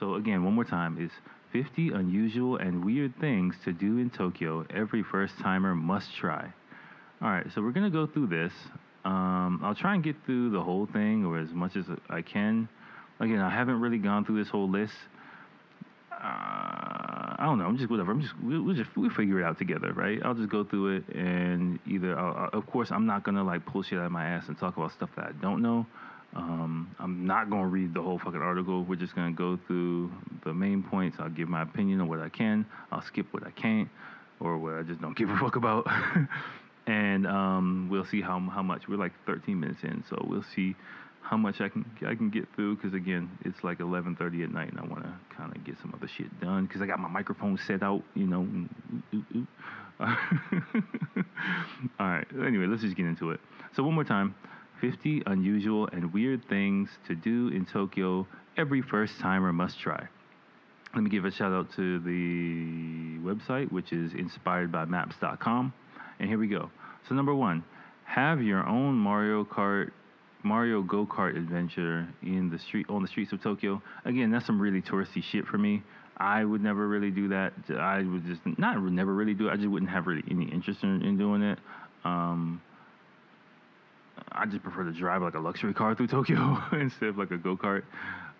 So 0.00 0.14
again, 0.14 0.42
one 0.42 0.54
more 0.54 0.64
time 0.64 0.98
is 1.00 1.12
50 1.52 1.90
unusual 1.90 2.56
and 2.56 2.84
weird 2.84 3.14
things 3.20 3.54
to 3.64 3.72
do 3.72 3.98
in 3.98 4.10
Tokyo 4.10 4.66
every 4.74 5.04
first 5.04 5.38
timer 5.38 5.74
must 5.76 6.14
try. 6.16 6.52
All 7.20 7.30
right, 7.30 7.46
so 7.54 7.62
we're 7.62 7.70
gonna 7.70 7.88
go 7.90 8.06
through 8.06 8.26
this. 8.26 8.52
Um, 9.04 9.60
I'll 9.62 9.76
try 9.76 9.94
and 9.94 10.02
get 10.02 10.16
through 10.26 10.50
the 10.50 10.62
whole 10.62 10.86
thing 10.86 11.24
or 11.24 11.38
as 11.38 11.50
much 11.50 11.76
as 11.76 11.84
I 12.10 12.22
can. 12.22 12.68
Again, 13.20 13.38
I 13.38 13.50
haven't 13.50 13.80
really 13.80 13.98
gone 13.98 14.24
through 14.24 14.42
this 14.42 14.48
whole 14.48 14.68
list. 14.68 14.94
Uh, 16.10 16.61
I 17.42 17.46
don't 17.46 17.58
know. 17.58 17.64
I'm 17.64 17.76
just 17.76 17.90
whatever. 17.90 18.12
I'm 18.12 18.22
just 18.22 18.34
we'll, 18.40 18.62
we'll, 18.62 18.76
just 18.76 18.96
we'll 18.96 19.10
figure 19.10 19.40
it 19.40 19.44
out 19.44 19.58
together, 19.58 19.92
right? 19.92 20.20
I'll 20.24 20.32
just 20.32 20.48
go 20.48 20.62
through 20.62 20.98
it 20.98 21.16
and 21.16 21.80
either 21.88 22.16
I'll, 22.16 22.48
of 22.52 22.64
course 22.68 22.92
I'm 22.92 23.04
not 23.04 23.24
gonna 23.24 23.42
like 23.42 23.66
pull 23.66 23.82
shit 23.82 23.98
out 23.98 24.06
of 24.06 24.12
my 24.12 24.24
ass 24.24 24.44
and 24.46 24.56
talk 24.56 24.76
about 24.76 24.92
stuff 24.92 25.10
that 25.16 25.24
I 25.24 25.32
don't 25.42 25.60
know. 25.60 25.84
Um, 26.36 26.94
I'm 27.00 27.26
not 27.26 27.50
gonna 27.50 27.66
read 27.66 27.94
the 27.94 28.00
whole 28.00 28.20
fucking 28.20 28.40
article. 28.40 28.84
We're 28.84 28.94
just 28.94 29.16
gonna 29.16 29.32
go 29.32 29.58
through 29.66 30.12
the 30.44 30.54
main 30.54 30.84
points. 30.84 31.16
I'll 31.18 31.30
give 31.30 31.48
my 31.48 31.62
opinion 31.62 32.00
on 32.00 32.08
what 32.08 32.20
I 32.20 32.28
can. 32.28 32.64
I'll 32.92 33.02
skip 33.02 33.26
what 33.32 33.44
I 33.44 33.50
can't, 33.50 33.88
or 34.38 34.56
what 34.56 34.74
I 34.74 34.82
just 34.82 35.00
don't 35.00 35.16
give 35.16 35.28
a 35.28 35.36
fuck 35.36 35.56
about. 35.56 35.88
and 36.86 37.26
um, 37.26 37.88
we'll 37.90 38.06
see 38.06 38.20
how 38.20 38.38
how 38.38 38.62
much. 38.62 38.86
We're 38.86 38.98
like 38.98 39.12
13 39.26 39.58
minutes 39.58 39.80
in, 39.82 40.04
so 40.08 40.24
we'll 40.28 40.44
see 40.54 40.76
how 41.32 41.38
much 41.38 41.62
I 41.62 41.70
can 41.70 41.86
I 42.06 42.14
can 42.14 42.28
get 42.28 42.46
through 42.54 42.76
because 42.76 42.92
again 42.92 43.30
it's 43.42 43.64
like 43.64 43.78
11:30 43.78 44.44
at 44.44 44.52
night 44.52 44.70
and 44.70 44.78
I 44.78 44.84
want 44.84 45.02
to 45.02 45.14
kind 45.34 45.50
of 45.56 45.64
get 45.64 45.76
some 45.80 45.94
other 45.96 46.06
shit 46.06 46.28
done 46.42 46.66
because 46.66 46.82
I 46.82 46.86
got 46.86 46.98
my 46.98 47.08
microphone 47.08 47.56
set 47.66 47.82
out 47.82 48.02
you 48.12 48.26
know 48.26 48.46
all 51.98 52.06
right 52.06 52.26
anyway 52.46 52.66
let's 52.66 52.82
just 52.82 52.96
get 52.96 53.06
into 53.06 53.30
it. 53.30 53.40
So 53.74 53.82
one 53.82 53.94
more 53.94 54.04
time 54.04 54.34
50 54.82 55.22
unusual 55.24 55.88
and 55.90 56.12
weird 56.12 56.46
things 56.50 56.90
to 57.08 57.14
do 57.14 57.48
in 57.48 57.64
Tokyo 57.64 58.26
every 58.58 58.82
first 58.82 59.18
timer 59.18 59.54
must 59.54 59.80
try. 59.80 60.06
Let 60.94 61.02
me 61.02 61.08
give 61.08 61.24
a 61.24 61.30
shout 61.30 61.50
out 61.50 61.72
to 61.76 61.98
the 62.00 63.16
website 63.26 63.72
which 63.72 63.90
is 63.90 64.12
inspiredbymaps.com 64.12 65.72
and 66.18 66.28
here 66.28 66.38
we 66.38 66.48
go. 66.48 66.70
So 67.08 67.14
number 67.14 67.34
one 67.34 67.64
have 68.04 68.42
your 68.42 68.66
own 68.66 68.96
Mario 68.96 69.44
Kart 69.46 69.92
Mario 70.42 70.82
Go 70.82 71.06
Kart 71.06 71.36
adventure 71.36 72.08
in 72.22 72.50
the 72.50 72.58
street 72.58 72.86
on 72.88 73.02
the 73.02 73.08
streets 73.08 73.32
of 73.32 73.42
Tokyo. 73.42 73.82
Again, 74.04 74.30
that's 74.30 74.46
some 74.46 74.60
really 74.60 74.82
touristy 74.82 75.22
shit 75.22 75.46
for 75.46 75.58
me. 75.58 75.82
I 76.16 76.44
would 76.44 76.62
never 76.62 76.86
really 76.86 77.10
do 77.10 77.28
that. 77.28 77.52
I 77.70 78.02
would 78.02 78.24
just 78.26 78.40
not 78.58 78.80
never 78.82 79.14
really 79.14 79.34
do 79.34 79.48
it. 79.48 79.52
I 79.52 79.56
just 79.56 79.68
wouldn't 79.68 79.90
have 79.90 80.06
really 80.06 80.22
any 80.30 80.44
interest 80.44 80.82
in, 80.82 81.02
in 81.02 81.16
doing 81.16 81.42
it. 81.42 81.58
Um, 82.04 82.60
I 84.30 84.46
just 84.46 84.62
prefer 84.62 84.84
to 84.84 84.92
drive 84.92 85.22
like 85.22 85.34
a 85.34 85.40
luxury 85.40 85.74
car 85.74 85.94
through 85.94 86.08
Tokyo 86.08 86.62
instead 86.72 87.08
of 87.08 87.18
like 87.18 87.30
a 87.30 87.38
go 87.38 87.56
kart. 87.56 87.82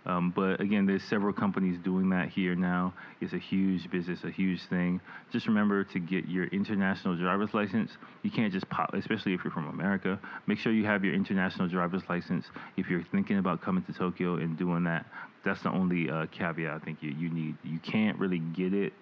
Um, 0.04 0.32
but 0.35 0.61
again, 0.61 0.87
there's 0.87 1.04
several 1.04 1.32
companies 1.32 1.78
doing 1.85 2.11
that 2.11 2.28
here 2.28 2.54
now. 2.54 2.92
It's 3.21 3.32
a 3.32 3.38
huge 3.38 3.88
business, 3.90 4.25
a 4.25 4.30
huge 4.30 4.62
thing. 4.66 5.00
Just 5.30 5.47
remember 5.47 5.85
to 5.85 5.99
get 6.00 6.28
your 6.28 6.47
international 6.47 7.16
driver's 7.16 7.54
license. 7.54 7.92
You 8.23 8.30
can't 8.30 8.52
just 8.52 8.68
pop, 8.68 8.94
especially 8.94 9.35
if 9.35 9.44
you're 9.44 9.52
from 9.52 9.68
America. 9.68 10.18
Make 10.47 10.59
sure 10.59 10.73
you 10.73 10.85
have 10.87 11.04
your 11.04 11.14
international 11.14 11.68
driver's 11.68 12.02
license 12.09 12.47
if 12.76 12.88
you're 12.88 13.04
thinking 13.12 13.38
about 13.38 13.62
coming 13.62 13.85
to 13.85 13.92
Tokyo 13.92 14.37
and 14.37 14.59
doing 14.59 14.85
that. 14.85 15.06
That's 15.44 15.62
the 15.62 15.71
only 15.71 16.11
uh, 16.11 16.26
caveat 16.26 16.73
I 16.73 16.85
think 16.85 16.99
you, 17.00 17.11
you 17.11 17.30
need. 17.30 17.56
You 17.62 17.78
can't 17.78 18.18
really 18.18 18.40
get 18.40 18.75
it. 18.75 18.92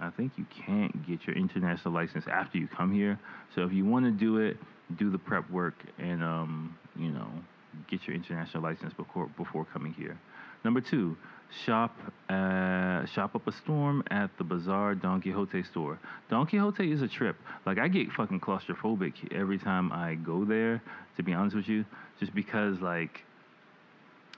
I 0.00 0.08
think 0.08 0.32
you 0.36 0.46
can't 0.66 1.06
get 1.06 1.26
your 1.26 1.36
international 1.36 1.92
license 1.92 2.24
after 2.26 2.56
you 2.56 2.66
come 2.68 2.94
here. 2.94 3.18
So 3.54 3.64
if 3.64 3.72
you 3.72 3.84
want 3.84 4.06
to 4.06 4.10
do 4.10 4.38
it, 4.38 4.56
do 4.96 5.10
the 5.10 5.18
prep 5.18 5.48
work 5.50 5.74
and 5.98 6.22
um, 6.22 6.76
you 6.96 7.10
know 7.10 7.28
get 7.88 8.06
your 8.06 8.14
international 8.16 8.62
license 8.62 8.92
before 8.92 9.26
before 9.36 9.64
coming 9.64 9.92
here. 9.92 10.18
Number 10.64 10.80
two, 10.80 11.16
shop 11.64 11.96
uh, 12.28 13.04
shop 13.06 13.34
up 13.34 13.46
a 13.46 13.52
storm 13.52 14.02
at 14.10 14.30
the 14.38 14.44
Bazaar 14.44 14.94
Don 14.94 15.20
Quixote 15.20 15.62
store. 15.64 15.98
Don 16.28 16.46
Quixote 16.46 16.90
is 16.90 17.02
a 17.02 17.08
trip. 17.08 17.36
Like 17.66 17.78
I 17.78 17.88
get 17.88 18.12
fucking 18.12 18.40
claustrophobic 18.40 19.32
every 19.32 19.58
time 19.58 19.92
I 19.92 20.14
go 20.14 20.44
there. 20.44 20.82
To 21.16 21.22
be 21.22 21.32
honest 21.32 21.56
with 21.56 21.68
you, 21.68 21.84
just 22.18 22.34
because 22.34 22.80
like 22.80 23.22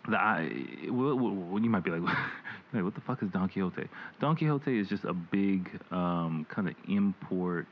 the 0.08 0.16
I, 0.16 0.50
well, 0.90 1.16
well, 1.16 1.62
you 1.62 1.70
might 1.70 1.84
be 1.84 1.90
like, 1.90 2.02
like, 2.72 2.82
what 2.82 2.94
the 2.94 3.00
fuck 3.02 3.22
is 3.22 3.30
Don 3.30 3.48
Quixote? 3.48 3.88
Don 4.20 4.36
Quixote 4.36 4.78
is 4.78 4.88
just 4.88 5.04
a 5.04 5.12
big 5.12 5.70
um, 5.92 6.46
kind 6.48 6.68
of 6.68 6.74
import, 6.88 7.68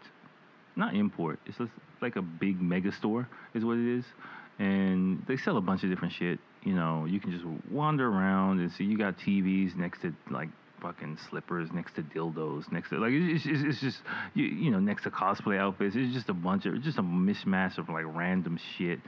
not 0.77 0.95
import. 0.95 1.41
It's 1.47 1.59
just 1.59 1.73
like 2.01 2.17
a 2.17 2.23
big 2.23 2.61
mega 2.61 2.93
store, 2.93 3.29
is 3.55 3.65
what 3.65 3.79
it 3.79 3.99
is 3.99 4.05
and 4.61 5.25
they 5.27 5.39
sell 5.39 5.57
a 5.57 5.61
bunch 5.61 5.83
of 5.83 5.91
different 5.91 6.13
shit. 6.13 6.39
You 6.63 6.75
know, 6.75 7.07
you 7.07 7.19
can 7.19 7.33
just 7.33 7.45
wander 7.71 8.07
around 8.07 8.61
and 8.61 8.71
see. 8.71 8.85
You 8.85 8.99
got 8.99 9.19
TVs 9.19 9.75
next 9.75 10.03
to 10.03 10.15
like 10.31 10.51
fucking 10.83 11.19
slippers, 11.31 11.71
next 11.73 11.95
to 11.95 12.03
dildos, 12.03 12.71
next 12.71 12.91
to 12.91 12.99
like 12.99 13.13
it's, 13.13 13.47
it's, 13.47 13.63
it's 13.63 13.81
just 13.81 13.99
you, 14.35 14.45
you 14.45 14.71
know 14.71 14.79
next 14.79 15.05
to 15.05 15.11
cosplay 15.11 15.59
outfits. 15.59 15.97
It's 15.97 16.13
just 16.13 16.29
a 16.29 16.35
bunch 16.35 16.67
of 16.67 16.81
just 16.83 16.99
a 16.99 17.03
mishmash 17.03 17.79
of 17.79 17.89
like 17.89 18.05
random 18.07 18.61
shit. 18.77 19.01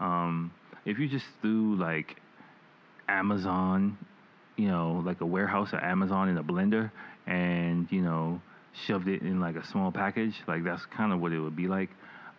Um, 0.00 0.52
if 0.84 1.00
you 1.00 1.08
just 1.08 1.26
threw 1.40 1.74
like 1.74 2.20
Amazon, 3.08 3.98
you 4.56 4.68
know, 4.68 5.02
like 5.04 5.20
a 5.20 5.26
warehouse 5.26 5.72
of 5.72 5.80
Amazon 5.80 6.28
in 6.28 6.38
a 6.38 6.44
blender, 6.44 6.92
and 7.26 7.88
you 7.90 8.02
know 8.02 8.40
shoved 8.86 9.08
it 9.08 9.22
in 9.22 9.40
like 9.40 9.56
a 9.56 9.66
small 9.66 9.90
package, 9.90 10.34
like 10.46 10.62
that's 10.62 10.86
kind 10.86 11.12
of 11.12 11.20
what 11.20 11.32
it 11.32 11.40
would 11.40 11.56
be 11.56 11.66
like 11.66 11.90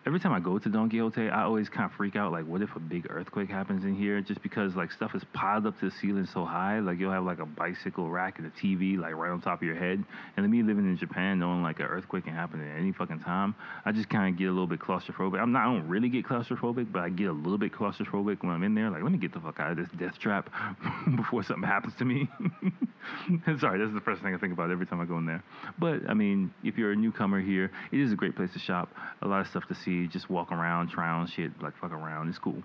every 0.06 0.20
time 0.20 0.32
I 0.32 0.40
go 0.40 0.58
to 0.58 0.68
Don 0.68 0.90
Quixote, 0.90 1.30
I 1.30 1.44
always 1.44 1.68
kind 1.68 1.86
of 1.86 1.96
freak 1.96 2.14
out. 2.16 2.32
Like, 2.32 2.46
what 2.46 2.60
if 2.60 2.76
a 2.76 2.80
big 2.80 3.06
earthquake 3.08 3.48
happens 3.48 3.84
in 3.84 3.94
here? 3.94 4.20
Just 4.20 4.42
because 4.42 4.74
like 4.76 4.92
stuff 4.92 5.14
is 5.14 5.22
piled 5.32 5.66
up 5.66 5.78
to 5.80 5.88
the 5.88 5.96
ceiling 6.00 6.26
so 6.26 6.44
high. 6.44 6.78
Like 6.80 6.98
you'll 6.98 7.12
have 7.12 7.24
like 7.24 7.38
a 7.38 7.46
bicycle 7.46 8.10
rack 8.10 8.38
and 8.38 8.46
a 8.46 8.50
TV 8.50 8.98
like 8.98 9.14
right 9.14 9.30
on 9.30 9.40
top 9.40 9.60
of 9.60 9.66
your 9.66 9.76
head. 9.76 10.04
And 10.36 10.50
me 10.50 10.62
living 10.62 10.84
in 10.84 10.96
Japan, 10.96 11.38
knowing 11.38 11.62
like 11.62 11.80
an 11.80 11.86
earthquake 11.86 12.24
can 12.24 12.34
happen 12.34 12.60
at 12.60 12.78
any 12.78 12.92
fucking 12.92 13.20
time, 13.20 13.54
I 13.84 13.92
just 13.92 14.10
kind 14.10 14.32
of 14.32 14.38
get 14.38 14.46
a 14.46 14.50
little 14.50 14.66
bit 14.66 14.80
claustrophobic. 14.80 15.40
I'm 15.40 15.52
not, 15.52 15.62
I 15.62 15.64
don't 15.72 15.88
really 15.88 16.08
get 16.08 16.26
claustrophobic, 16.26 16.92
but 16.92 17.02
I 17.02 17.08
get 17.08 17.28
a 17.28 17.32
little 17.32 17.58
bit 17.58 17.72
claustrophobic 17.72 18.42
when 18.42 18.52
I'm 18.52 18.62
in 18.62 18.74
there. 18.74 18.90
Like, 18.90 19.02
let 19.02 19.12
me 19.12 19.18
get 19.18 19.32
the 19.32 19.40
fuck 19.40 19.58
out 19.60 19.72
of 19.72 19.76
this 19.78 19.88
death 19.98 20.18
trap 20.18 20.50
before 21.16 21.42
something 21.42 21.66
happens 21.66 21.94
to 21.98 22.04
me. 22.04 22.28
Sorry, 23.58 23.78
that's 23.78 23.92
the 23.92 24.00
first 24.04 24.22
thing 24.22 24.34
I 24.34 24.38
think 24.38 24.52
about 24.52 24.70
every 24.70 24.86
time 24.86 25.00
I 25.00 25.04
go 25.04 25.18
in 25.18 25.26
there. 25.26 25.42
But 25.78 26.08
I 26.08 26.14
mean, 26.14 26.52
if 26.62 26.76
you're 26.76 26.92
a 26.92 26.96
newcomer 26.96 27.40
here, 27.40 27.70
it 27.92 28.00
is 28.00 28.12
a 28.12 28.16
great 28.16 28.36
place 28.36 28.52
to 28.52 28.58
shop. 28.58 28.90
A 29.22 29.28
lot 29.28 29.40
of 29.40 29.46
stuff 29.48 29.66
to 29.68 29.74
see 29.74 29.93
just 30.08 30.28
walk 30.30 30.52
around, 30.52 30.88
try 30.88 31.08
on 31.08 31.26
shit, 31.26 31.50
like 31.62 31.76
fuck 31.80 31.92
around. 31.92 32.28
It's 32.28 32.38
cool. 32.38 32.62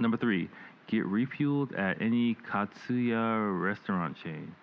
Number 0.00 0.16
three, 0.16 0.48
get 0.88 1.04
refueled 1.04 1.78
at 1.78 2.00
any 2.00 2.36
Katsuya 2.50 3.60
restaurant 3.62 4.16
chain. 4.22 4.54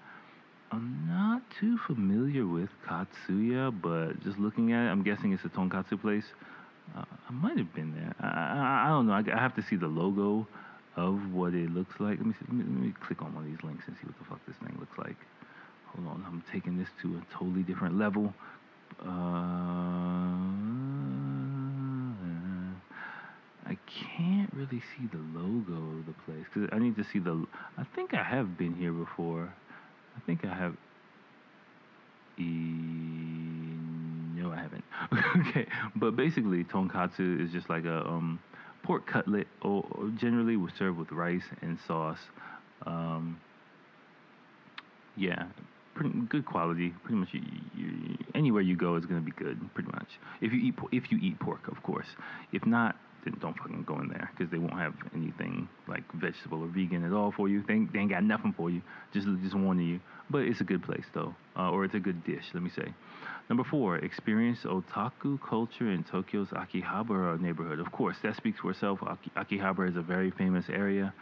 I'm 0.71 1.05
not 1.07 1.41
too 1.59 1.77
familiar 1.85 2.45
with 2.45 2.69
Katsuya, 2.87 3.73
but 3.81 4.21
just 4.23 4.37
looking 4.39 4.71
at 4.71 4.87
it, 4.87 4.89
I'm 4.89 5.03
guessing 5.03 5.33
it's 5.33 5.43
a 5.43 5.49
tonkatsu 5.49 6.01
place. 6.01 6.23
Uh, 6.95 7.03
I 7.29 7.31
might 7.31 7.57
have 7.57 7.73
been 7.73 7.93
there. 7.93 8.13
I, 8.19 8.27
I, 8.27 8.85
I 8.85 8.87
don't 8.89 9.07
know. 9.07 9.13
I, 9.13 9.37
I, 9.37 9.41
have 9.41 9.55
to 9.55 9.61
see 9.61 9.75
the 9.75 9.87
logo 9.87 10.47
of 10.95 11.33
what 11.33 11.53
it 11.53 11.69
looks 11.71 11.99
like. 11.99 12.17
Let 12.17 12.25
me, 12.25 12.33
see, 12.33 12.45
let 12.47 12.53
me, 12.53 12.63
let 12.63 12.83
me 12.87 12.93
click 13.05 13.21
on 13.21 13.33
one 13.33 13.43
of 13.43 13.49
these 13.49 13.63
links 13.63 13.83
and 13.87 13.95
see 13.97 14.07
what 14.07 14.17
the 14.17 14.25
fuck 14.25 14.39
this 14.47 14.55
thing 14.57 14.75
looks 14.79 14.97
like. 14.97 15.15
Hold 15.87 16.07
on, 16.07 16.25
I'm 16.25 16.43
taking 16.51 16.77
this 16.77 16.87
to 17.01 17.17
a 17.17 17.37
totally 17.37 17.63
different 17.63 17.97
level. 17.97 18.33
Uh, 19.01 20.10
I 23.71 23.77
can't 24.17 24.51
really 24.53 24.81
see 24.81 25.07
the 25.13 25.39
logo 25.39 25.99
of 25.99 26.05
the 26.05 26.13
place 26.25 26.43
because 26.53 26.69
I 26.73 26.79
need 26.79 26.97
to 26.97 27.05
see 27.05 27.19
the. 27.19 27.45
I 27.77 27.85
think 27.95 28.13
I 28.13 28.21
have 28.21 28.57
been 28.57 28.75
here 28.75 28.91
before. 28.91 29.53
I 30.17 30.19
think 30.25 30.43
I 30.43 30.53
have. 30.53 30.75
E, 32.37 32.43
no, 34.35 34.51
I 34.51 34.57
haven't. 34.57 34.83
okay, 35.47 35.67
but 35.95 36.17
basically, 36.17 36.65
tonkatsu 36.65 37.41
is 37.41 37.49
just 37.53 37.69
like 37.69 37.85
a 37.85 38.05
um, 38.05 38.39
pork 38.83 39.07
cutlet, 39.07 39.47
or, 39.61 39.85
generally 40.17 40.57
was 40.57 40.73
served 40.77 40.97
with 40.97 41.09
rice 41.13 41.45
and 41.61 41.79
sauce. 41.87 42.19
Um, 42.85 43.39
yeah, 45.15 45.45
pretty 45.95 46.09
good 46.27 46.45
quality. 46.45 46.93
Pretty 47.03 47.15
much, 47.15 47.29
you, 47.31 47.41
you, 47.77 48.17
anywhere 48.35 48.63
you 48.63 48.75
go 48.75 48.97
is 48.97 49.05
gonna 49.05 49.21
be 49.21 49.31
good. 49.31 49.57
Pretty 49.73 49.91
much, 49.93 50.19
if 50.41 50.51
you 50.51 50.59
eat 50.59 50.75
if 50.91 51.09
you 51.09 51.19
eat 51.21 51.39
pork, 51.39 51.69
of 51.69 51.81
course. 51.83 52.07
If 52.51 52.65
not, 52.65 52.97
then 53.23 53.37
don't 53.39 53.57
fucking 53.57 53.83
go 53.83 53.99
in 53.99 54.07
there 54.07 54.29
because 54.35 54.51
they 54.51 54.57
won't 54.57 54.77
have 54.79 54.93
anything 55.15 55.67
like 55.87 56.03
vegetable 56.13 56.63
or 56.63 56.67
vegan 56.67 57.03
at 57.03 57.13
all 57.13 57.31
for 57.31 57.47
you. 57.47 57.63
They, 57.67 57.73
ain't, 57.75 57.93
they 57.93 57.99
ain't 57.99 58.09
got 58.09 58.23
nothing 58.23 58.53
for 58.53 58.69
you. 58.69 58.81
Just 59.13 59.27
just 59.43 59.55
warning 59.55 59.87
you. 59.87 59.99
But 60.29 60.43
it's 60.43 60.61
a 60.61 60.63
good 60.63 60.83
place 60.83 61.05
though, 61.13 61.35
uh, 61.57 61.69
or 61.69 61.85
it's 61.85 61.95
a 61.95 61.99
good 61.99 62.23
dish. 62.23 62.45
Let 62.53 62.63
me 62.63 62.69
say. 62.69 62.93
Number 63.49 63.63
four, 63.65 63.97
experience 63.97 64.59
otaku 64.63 65.39
culture 65.41 65.91
in 65.91 66.05
Tokyo's 66.05 66.47
Akihabara 66.49 67.39
neighborhood. 67.39 67.79
Of 67.79 67.91
course, 67.91 68.15
that 68.23 68.37
speaks 68.37 68.59
for 68.59 68.71
itself. 68.71 68.99
Aki- 69.03 69.31
Akihabara 69.35 69.89
is 69.89 69.97
a 69.97 70.01
very 70.01 70.31
famous 70.31 70.65
area. 70.69 71.13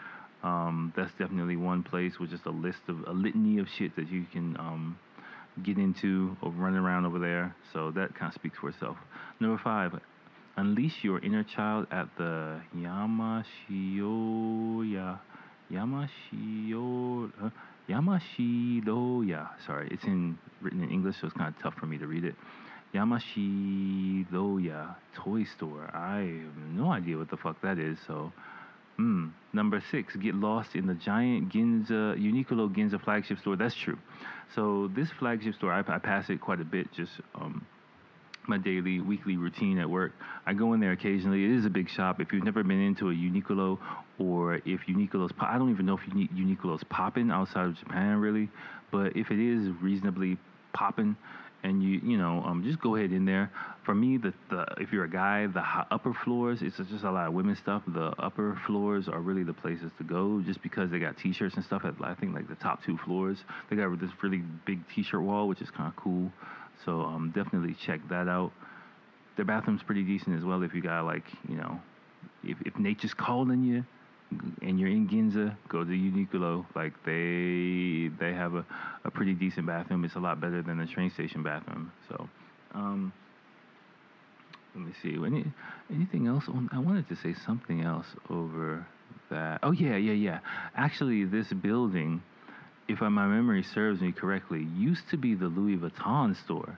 Um, 0.44 0.94
that's 0.96 1.12
definitely 1.18 1.58
one 1.58 1.84
place 1.84 2.20
with 2.20 2.30
just 2.30 2.46
a 2.46 2.52
list 2.52 2.80
of 2.88 3.04
a 3.08 3.12
litany 3.12 3.58
of 3.60 3.68
shit 3.68 3.96
that 3.96 4.10
you 4.10 4.26
can 4.32 4.56
um, 4.58 4.98
get 5.64 5.78
into 5.78 6.38
or 6.42 6.52
run 6.52 6.76
around 6.76 7.06
over 7.06 7.20
there. 7.20 7.56
So 7.74 7.92
that 7.92 8.16
kind 8.16 8.30
of 8.30 8.36
speaks 8.36 8.58
for 8.60 8.70
itself. 8.70 8.98
Number 9.40 9.60
five, 9.62 10.00
Unleash 10.60 11.04
your 11.04 11.20
inner 11.20 11.46
child 11.46 11.88
at 11.90 12.10
the 12.18 12.60
Yamashiyoya. 12.76 13.46
Yamashiyo, 15.72 17.32
uh, 17.42 17.50
Yamashidoya. 17.88 19.48
Sorry, 19.66 19.88
it's 19.90 20.04
in 20.04 20.38
written 20.62 20.84
in 20.84 20.92
English, 20.92 21.22
so 21.22 21.28
it's 21.28 21.38
kind 21.38 21.56
of 21.56 21.62
tough 21.64 21.76
for 21.76 21.86
me 21.86 21.98
to 21.98 22.08
read 22.08 22.26
it. 22.26 22.36
Yamashidoya 22.94 24.28
toy 25.16 25.46
store. 25.46 25.90
I 25.94 26.44
have 26.44 26.58
no 26.74 26.92
idea 26.92 27.18
what 27.18 27.30
the 27.30 27.38
fuck 27.38 27.62
that 27.62 27.80
is. 27.80 27.98
So, 28.06 28.34
hmm. 28.98 29.30
Number 29.54 29.82
six, 29.92 30.14
get 30.18 30.36
lost 30.36 30.76
in 30.76 30.88
the 30.88 30.96
giant 30.96 31.54
Ginza 31.54 32.18
Uniqlo 32.20 32.70
Ginza 32.76 33.00
flagship 33.02 33.40
store. 33.40 33.56
That's 33.56 33.76
true. 33.76 33.98
So 34.56 34.92
this 34.94 35.10
flagship 35.18 35.56
store, 35.56 35.72
I, 35.72 35.86
I 35.88 36.00
pass 36.00 36.30
it 36.30 36.42
quite 36.42 36.60
a 36.60 36.66
bit. 36.66 36.92
Just 36.92 37.14
um, 37.34 37.66
my 38.50 38.58
daily, 38.58 39.00
weekly 39.00 39.38
routine 39.38 39.78
at 39.80 39.90
work. 39.90 40.12
I 40.46 40.54
go 40.54 40.74
in 40.74 40.80
there 40.80 40.92
occasionally. 40.92 41.46
It 41.46 41.52
is 41.52 41.66
a 41.66 41.70
big 41.70 41.90
shop. 41.90 42.20
If 42.20 42.34
you've 42.34 42.44
never 42.44 42.64
been 42.64 42.82
into 42.82 43.10
a 43.10 43.14
Uniqlo, 43.14 43.78
or 44.18 44.56
if 44.56 44.82
Uniqlo's, 44.90 45.32
I 45.40 45.58
don't 45.58 45.72
even 45.72 45.86
know 45.86 45.98
if 45.98 46.14
Uniqlo's 46.14 46.84
popping 46.90 47.32
outside 47.32 47.68
of 47.68 47.76
Japan 47.76 48.18
really, 48.18 48.50
but 48.92 49.16
if 49.16 49.32
it 49.32 49.40
is 49.40 49.70
reasonably 49.82 50.38
popping, 50.74 51.16
and 51.64 51.84
you 51.84 52.00
you 52.04 52.18
know 52.18 52.42
um, 52.46 52.64
just 52.64 52.80
go 52.80 52.96
ahead 52.96 53.12
in 53.12 53.26
there. 53.26 53.52
For 53.86 53.96
me, 53.96 54.18
the, 54.18 54.34
the 54.50 54.66
if 54.78 54.92
you're 54.92 55.06
a 55.06 55.10
guy, 55.10 55.48
the 55.48 55.64
upper 55.92 56.14
floors 56.24 56.60
it's 56.62 56.78
just 56.78 57.04
a 57.04 57.12
lot 57.12 57.28
of 57.28 57.34
women's 57.34 57.60
stuff. 57.60 57.84
The 57.88 58.14
upper 58.20 58.60
floors 58.66 59.08
are 59.08 59.20
really 59.20 59.44
the 59.44 59.54
places 59.54 59.92
to 59.98 60.04
go, 60.04 60.42
just 60.46 60.62
because 60.62 60.92
they 60.92 61.00
got 61.00 61.18
T-shirts 61.18 61.56
and 61.56 61.66
stuff. 61.66 61.84
At 61.86 61.96
I 62.02 62.16
think 62.16 62.34
like 62.34 62.48
the 62.48 62.56
top 62.56 62.84
two 62.86 62.98
floors, 63.06 63.38
they 63.70 63.76
got 63.76 64.00
this 64.00 64.12
really 64.22 64.44
big 64.66 64.80
T-shirt 64.94 65.22
wall, 65.22 65.48
which 65.48 65.62
is 65.62 65.70
kind 65.72 65.90
of 65.90 65.96
cool. 65.96 66.32
So 66.86 67.02
um, 67.02 67.32
definitely 67.36 67.76
check 67.86 68.00
that 68.10 68.28
out. 68.28 68.52
Their 69.36 69.46
bathroom's 69.46 69.84
pretty 69.84 70.04
decent 70.04 70.38
as 70.38 70.44
well. 70.44 70.64
If 70.64 70.74
you 70.74 70.82
got 70.82 71.06
like, 71.06 71.26
you 71.48 71.56
know, 71.56 71.80
if, 72.44 72.58
if 72.66 72.78
nature's 72.78 73.14
calling 73.14 73.64
you 73.64 73.86
and 74.62 74.80
you're 74.80 74.90
in 74.90 75.08
Ginza, 75.08 75.56
go 75.68 75.84
to 75.84 75.90
Uniqlo. 75.90 76.66
Like 76.76 76.94
they 77.04 78.10
they 78.20 78.34
have 78.34 78.56
a, 78.56 78.66
a 79.04 79.12
pretty 79.12 79.34
decent 79.34 79.66
bathroom. 79.66 80.04
It's 80.06 80.16
a 80.16 80.20
lot 80.20 80.40
better 80.40 80.62
than 80.62 80.78
the 80.78 80.86
train 80.86 81.10
station 81.10 81.44
bathroom. 81.44 81.92
So, 82.08 82.30
um, 82.74 83.14
let 84.76 84.86
me 84.86 84.94
see. 85.02 85.16
Any 85.26 85.46
anything 85.94 86.28
else? 86.28 86.46
On, 86.48 86.70
I 86.72 86.80
wanted 86.80 87.08
to 87.10 87.16
say 87.16 87.34
something 87.46 87.82
else 87.82 88.08
over 88.30 88.86
that. 89.30 89.60
Oh 89.64 89.72
yeah, 89.72 89.96
yeah, 89.96 90.14
yeah. 90.14 90.40
Actually, 90.76 91.26
this 91.26 91.52
building 91.54 92.22
if 92.90 93.02
my 93.02 93.28
memory 93.28 93.64
serves 93.64 94.02
me 94.02 94.12
correctly, 94.12 94.68
used 94.76 95.08
to 95.12 95.18
be 95.18 95.36
the 95.36 95.46
Louis 95.46 95.78
Vuitton 95.78 96.36
store, 96.44 96.78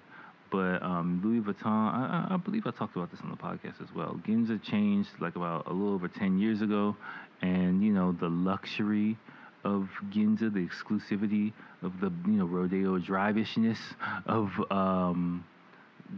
But 0.51 0.83
um, 0.83 1.21
Louis 1.23 1.39
Vuitton, 1.39 1.65
I, 1.65 2.27
I, 2.31 2.37
believe 2.37 2.67
I 2.67 2.71
talked 2.71 2.97
about 2.97 3.09
this 3.11 3.21
on 3.21 3.31
the 3.31 3.37
podcast 3.37 3.81
as 3.81 3.95
well. 3.95 4.19
Ginza 4.27 4.61
changed 4.61 5.09
like 5.21 5.37
about 5.37 5.67
a 5.67 5.73
little 5.73 5.93
over 5.93 6.09
10 6.09 6.37
years 6.37 6.61
ago, 6.61 6.97
and 7.41 7.81
you 7.81 7.93
know 7.93 8.11
the 8.11 8.27
luxury 8.27 9.17
of 9.63 9.87
Ginza, 10.11 10.53
the 10.53 10.67
exclusivity 10.67 11.53
of 11.81 11.93
the 12.01 12.11
you 12.25 12.37
know 12.37 12.45
rodeo 12.45 12.97
drive-ishness 12.99 13.79
of 14.25 14.49
um, 14.69 15.45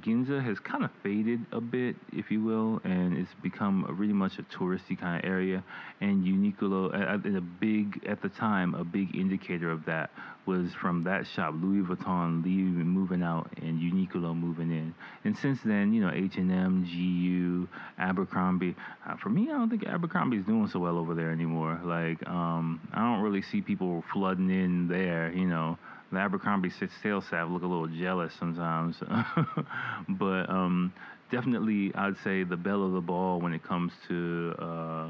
Ginza 0.02 0.44
has 0.44 0.60
kind 0.60 0.84
of 0.84 0.92
faded 1.04 1.46
a 1.52 1.62
bit, 1.62 1.96
if 2.12 2.32
you 2.32 2.44
will, 2.44 2.82
and 2.84 3.18
it's 3.18 3.34
become 3.42 3.86
a 3.88 3.94
really 3.94 4.14
much 4.14 4.40
a 4.40 4.44
touristy 4.44 5.00
kind 5.00 5.24
of 5.24 5.30
area. 5.30 5.64
And 6.02 6.26
Uniqlo, 6.26 6.94
a 7.36 7.42
big 7.42 8.06
at 8.08 8.22
the 8.22 8.30
time, 8.30 8.74
a 8.74 8.84
big 8.84 9.16
indicator 9.16 9.70
of 9.72 9.86
that 9.86 10.10
was 10.46 10.74
from 10.82 11.04
that 11.06 11.26
shop, 11.28 11.54
Louis 11.56 11.86
Vuitton 11.86 12.44
leaving, 12.44 12.88
moving 12.88 13.24
out, 13.24 13.50
and 13.62 13.80
Uniqlo 13.80 14.36
moving 14.36 14.72
in. 14.72 14.94
And 15.24 15.38
since 15.38 15.60
then, 15.64 15.94
you 15.94 16.02
know, 16.02 16.12
H&M, 16.14 16.84
GU, 16.84 17.68
Abercrombie. 17.98 18.76
Uh, 19.08 19.16
for 19.18 19.30
me, 19.30 19.44
I 19.50 19.54
don't 19.54 19.70
think 19.70 19.86
Abercrombie's 19.86 20.46
doing 20.46 20.68
so 20.68 20.80
well 20.80 20.98
over 20.98 21.16
there 21.16 21.32
anymore. 21.32 21.80
Like, 21.84 22.28
um, 22.28 22.82
I 22.94 23.00
don't 23.00 23.22
really 23.22 23.42
see 23.42 23.62
people 23.62 24.04
flooding 24.12 24.50
in 24.50 24.88
there, 24.88 25.32
you 25.32 25.46
know 25.46 25.78
the 26.14 26.20
Abercrombie 26.20 26.72
sales 27.02 27.26
staff 27.28 27.50
look 27.50 27.64
a 27.64 27.68
little 27.68 27.88
jealous 27.88 28.34
sometimes. 28.40 28.98
but 30.10 30.50
um, 30.50 30.94
definitely, 31.32 31.92
I'd 31.96 32.18
say 32.24 32.44
the 32.44 32.58
belle 32.58 32.86
of 32.86 32.94
the 32.94 33.02
ball 33.02 33.40
when 33.40 33.54
it 33.54 33.64
comes 33.64 33.92
to 34.08 34.54
uh, 34.60 35.08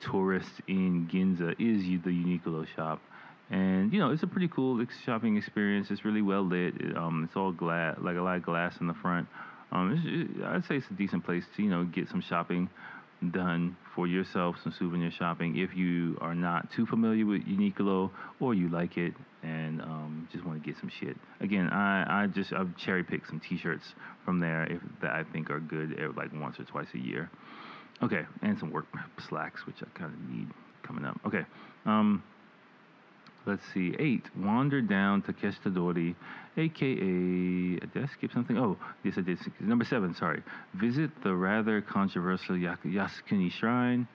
tourists 0.00 0.60
in 0.66 1.08
Ginza 1.12 1.52
is 1.52 1.84
the 2.02 2.10
Uniqlo 2.10 2.66
shop. 2.74 3.00
And 3.50 3.92
you 3.92 3.98
know 3.98 4.10
it's 4.12 4.22
a 4.22 4.28
pretty 4.28 4.48
cool 4.48 4.84
shopping 5.04 5.36
experience. 5.36 5.88
It's 5.90 6.04
really 6.04 6.22
well 6.22 6.42
lit. 6.42 6.74
It, 6.80 6.96
um, 6.96 7.24
it's 7.24 7.36
all 7.36 7.50
glass, 7.50 7.96
like 8.00 8.16
a 8.16 8.20
lot 8.20 8.36
of 8.36 8.44
glass 8.44 8.76
in 8.80 8.86
the 8.86 8.94
front. 8.94 9.26
Um, 9.72 10.00
it, 10.04 10.44
I'd 10.44 10.64
say 10.66 10.76
it's 10.76 10.86
a 10.90 10.94
decent 10.94 11.24
place 11.24 11.44
to 11.56 11.62
you 11.62 11.68
know 11.68 11.84
get 11.84 12.08
some 12.08 12.20
shopping 12.20 12.70
done 13.32 13.76
for 13.94 14.06
yourself, 14.06 14.56
some 14.62 14.72
souvenir 14.78 15.10
shopping. 15.10 15.56
If 15.58 15.76
you 15.76 16.16
are 16.20 16.34
not 16.34 16.70
too 16.72 16.86
familiar 16.86 17.26
with 17.26 17.42
Uniqlo 17.42 18.10
or 18.38 18.54
you 18.54 18.68
like 18.68 18.96
it 18.96 19.14
and 19.42 19.80
um, 19.82 19.99
just 20.32 20.44
want 20.44 20.62
to 20.62 20.66
get 20.66 20.78
some 20.80 20.90
shit. 21.00 21.16
Again, 21.40 21.68
I, 21.68 22.24
I 22.24 22.26
just 22.26 22.52
I've 22.52 22.76
cherry 22.76 23.04
picked 23.04 23.28
some 23.28 23.40
T-shirts 23.40 23.94
from 24.24 24.40
there 24.40 24.64
if 24.64 24.80
that 25.02 25.12
I 25.12 25.24
think 25.24 25.50
are 25.50 25.60
good, 25.60 25.98
eh, 25.98 26.08
like 26.16 26.32
once 26.32 26.58
or 26.58 26.64
twice 26.64 26.88
a 26.94 26.98
year. 26.98 27.30
Okay, 28.02 28.24
and 28.42 28.58
some 28.58 28.70
work 28.70 28.86
slacks, 29.28 29.66
which 29.66 29.76
I 29.82 29.98
kind 29.98 30.12
of 30.12 30.34
need 30.34 30.48
coming 30.82 31.04
up. 31.04 31.20
Okay, 31.26 31.44
um, 31.84 32.22
let's 33.46 33.62
see. 33.74 33.94
Eight, 33.98 34.24
wander 34.38 34.80
down 34.80 35.22
to 35.22 35.32
Takeshitadori, 35.32 36.14
aka. 36.56 37.86
Did 37.86 38.04
I 38.04 38.06
skip 38.14 38.32
something? 38.32 38.56
Oh, 38.56 38.78
yes, 39.04 39.14
I 39.18 39.20
did. 39.20 39.38
Number 39.60 39.84
seven, 39.84 40.14
sorry. 40.14 40.42
Visit 40.74 41.10
the 41.22 41.34
rather 41.34 41.82
controversial 41.82 42.56
Yasukuni 42.56 43.52
Shrine. 43.52 44.08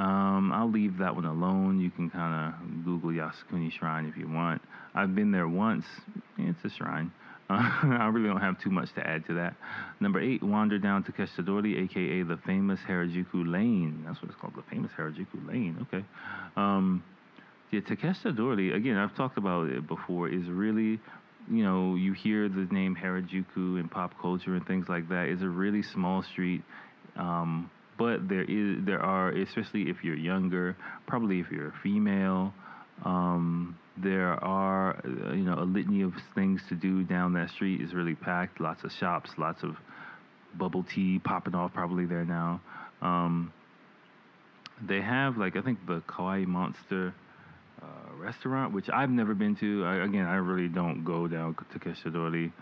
Um, 0.00 0.50
I'll 0.50 0.70
leave 0.70 0.96
that 0.98 1.14
one 1.14 1.26
alone. 1.26 1.78
You 1.78 1.90
can 1.90 2.08
kind 2.08 2.54
of 2.54 2.84
Google 2.86 3.10
Yasukuni 3.10 3.70
Shrine 3.70 4.06
if 4.06 4.16
you 4.16 4.26
want. 4.26 4.62
I've 4.94 5.14
been 5.14 5.30
there 5.30 5.46
once. 5.46 5.84
It's 6.38 6.64
a 6.64 6.70
shrine. 6.70 7.12
Uh, 7.50 7.56
I 7.82 8.06
really 8.06 8.28
don't 8.28 8.40
have 8.40 8.58
too 8.58 8.70
much 8.70 8.94
to 8.94 9.06
add 9.06 9.26
to 9.26 9.34
that. 9.34 9.56
Number 10.00 10.18
eight, 10.18 10.42
wander 10.42 10.78
down 10.78 11.04
to 11.04 11.12
Keshidori, 11.12 11.84
aka 11.84 12.22
the 12.22 12.38
famous 12.46 12.80
Harajuku 12.88 13.46
Lane. 13.46 14.04
That's 14.06 14.22
what 14.22 14.30
it's 14.30 14.40
called, 14.40 14.54
the 14.56 14.62
famous 14.70 14.90
Harajuku 14.98 15.46
Lane. 15.46 15.86
Okay. 15.92 16.02
Um, 16.56 17.04
yeah, 17.70 17.80
Takeshita 17.80 18.74
again, 18.74 18.96
I've 18.96 19.14
talked 19.14 19.36
about 19.36 19.68
it 19.68 19.86
before, 19.86 20.30
is 20.30 20.48
really, 20.48 20.98
you 21.50 21.62
know, 21.62 21.94
you 21.94 22.14
hear 22.14 22.48
the 22.48 22.66
name 22.70 22.96
Harajuku 22.96 23.78
in 23.78 23.88
pop 23.90 24.14
culture 24.18 24.54
and 24.54 24.66
things 24.66 24.88
like 24.88 25.10
that. 25.10 25.28
It's 25.28 25.42
a 25.42 25.48
really 25.48 25.82
small 25.82 26.22
street. 26.22 26.62
Um, 27.16 27.70
but 28.00 28.26
there 28.30 28.44
is 28.44 28.78
there 28.86 29.02
are 29.02 29.28
especially 29.28 29.82
if 29.90 30.02
you're 30.02 30.16
younger 30.16 30.74
probably 31.06 31.38
if 31.38 31.50
you're 31.50 31.68
a 31.68 31.78
female 31.82 32.52
um, 33.04 33.76
there 33.98 34.42
are 34.42 34.96
uh, 35.04 35.34
you 35.34 35.44
know 35.44 35.58
a 35.58 35.68
litany 35.76 36.00
of 36.00 36.14
things 36.34 36.62
to 36.70 36.74
do 36.74 37.04
down 37.04 37.34
that 37.34 37.50
street 37.50 37.78
is 37.82 37.92
really 37.92 38.14
packed 38.14 38.58
lots 38.58 38.82
of 38.84 38.90
shops 38.90 39.30
lots 39.36 39.62
of 39.62 39.76
bubble 40.54 40.82
tea 40.94 41.20
popping 41.22 41.54
off 41.54 41.74
probably 41.74 42.06
there 42.06 42.24
now 42.24 42.58
um, 43.02 43.52
they 44.88 45.02
have 45.02 45.36
like 45.36 45.54
i 45.54 45.60
think 45.60 45.78
the 45.86 46.00
kawaii 46.08 46.46
monster 46.46 47.14
uh, 47.82 48.14
restaurant, 48.18 48.74
which 48.74 48.90
I've 48.92 49.08
never 49.08 49.34
been 49.34 49.56
to. 49.56 49.84
I, 49.86 50.04
again, 50.04 50.26
I 50.26 50.34
really 50.34 50.68
don't 50.68 51.02
go 51.02 51.26
down 51.26 51.56
to 51.72 51.78
Keshidori. 51.78 52.52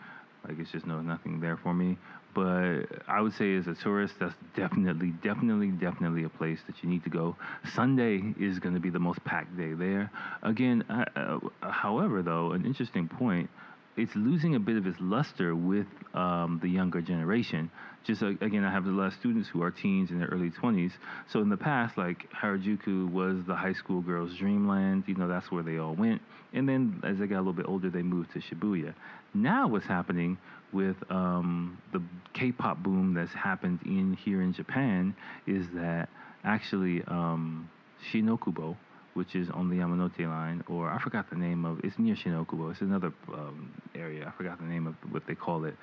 Like 0.46 0.58
it's 0.58 0.70
just 0.70 0.86
no 0.86 1.00
nothing 1.00 1.40
there 1.40 1.56
for 1.56 1.74
me. 1.74 1.96
But 2.34 2.84
I 3.08 3.20
would 3.20 3.32
say 3.34 3.56
as 3.56 3.66
a 3.66 3.74
tourist, 3.74 4.14
that's 4.20 4.34
definitely, 4.54 5.10
definitely, 5.22 5.68
definitely 5.68 6.24
a 6.24 6.28
place 6.28 6.60
that 6.66 6.82
you 6.82 6.88
need 6.88 7.02
to 7.04 7.10
go. 7.10 7.36
Sunday 7.74 8.34
is 8.38 8.58
going 8.58 8.74
to 8.74 8.80
be 8.80 8.90
the 8.90 8.98
most 8.98 9.24
packed 9.24 9.56
day 9.56 9.72
there. 9.72 10.10
Again, 10.42 10.84
uh, 10.88 11.04
uh, 11.16 11.70
however, 11.70 12.22
though, 12.22 12.52
an 12.52 12.64
interesting 12.64 13.08
point 13.08 13.50
it's 13.98 14.14
losing 14.14 14.54
a 14.54 14.60
bit 14.60 14.76
of 14.76 14.86
its 14.86 14.96
luster 15.00 15.54
with 15.54 15.86
um, 16.14 16.60
the 16.62 16.68
younger 16.68 17.00
generation. 17.00 17.70
Just 18.04 18.22
uh, 18.22 18.28
again, 18.40 18.64
I 18.64 18.70
have 18.70 18.86
a 18.86 18.90
lot 18.90 19.08
of 19.08 19.14
students 19.14 19.48
who 19.48 19.62
are 19.62 19.70
teens 19.70 20.10
in 20.10 20.20
their 20.20 20.28
early 20.28 20.50
20s. 20.50 20.92
So 21.26 21.40
in 21.40 21.48
the 21.48 21.56
past, 21.56 21.98
like 21.98 22.30
Harajuku 22.30 23.10
was 23.10 23.44
the 23.44 23.56
high 23.56 23.72
school 23.72 24.00
girls' 24.00 24.36
dreamland. 24.36 25.04
You 25.06 25.16
know, 25.16 25.26
that's 25.26 25.50
where 25.50 25.62
they 25.62 25.78
all 25.78 25.94
went. 25.94 26.22
And 26.52 26.68
then 26.68 27.00
as 27.04 27.18
they 27.18 27.26
got 27.26 27.36
a 27.36 27.44
little 27.44 27.52
bit 27.52 27.66
older, 27.68 27.90
they 27.90 28.02
moved 28.02 28.32
to 28.32 28.38
Shibuya. 28.38 28.94
Now, 29.34 29.66
what's 29.66 29.86
happening 29.86 30.38
with 30.72 30.96
um, 31.10 31.78
the 31.92 32.02
K-pop 32.34 32.82
boom 32.82 33.14
that's 33.14 33.32
happened 33.32 33.80
in 33.84 34.14
here 34.14 34.42
in 34.42 34.52
Japan 34.52 35.14
is 35.46 35.66
that 35.74 36.08
actually 36.44 37.02
um, 37.08 37.68
Shinokubo 38.10 38.76
which 39.18 39.34
is 39.34 39.48
on 39.50 39.68
the 39.68 39.74
Yamanote 39.74 40.26
line, 40.28 40.62
or 40.68 40.88
I 40.88 41.02
forgot 41.02 41.28
the 41.28 41.36
name 41.36 41.64
of. 41.64 41.80
It's 41.82 41.98
near 41.98 42.14
Shinokubo. 42.14 42.70
It's 42.70 42.80
another 42.80 43.12
um, 43.34 43.74
area. 43.96 44.32
I 44.32 44.36
forgot 44.36 44.58
the 44.60 44.64
name 44.64 44.86
of 44.86 44.94
what 45.10 45.24
they 45.26 45.34
call 45.34 45.64
it, 45.64 45.74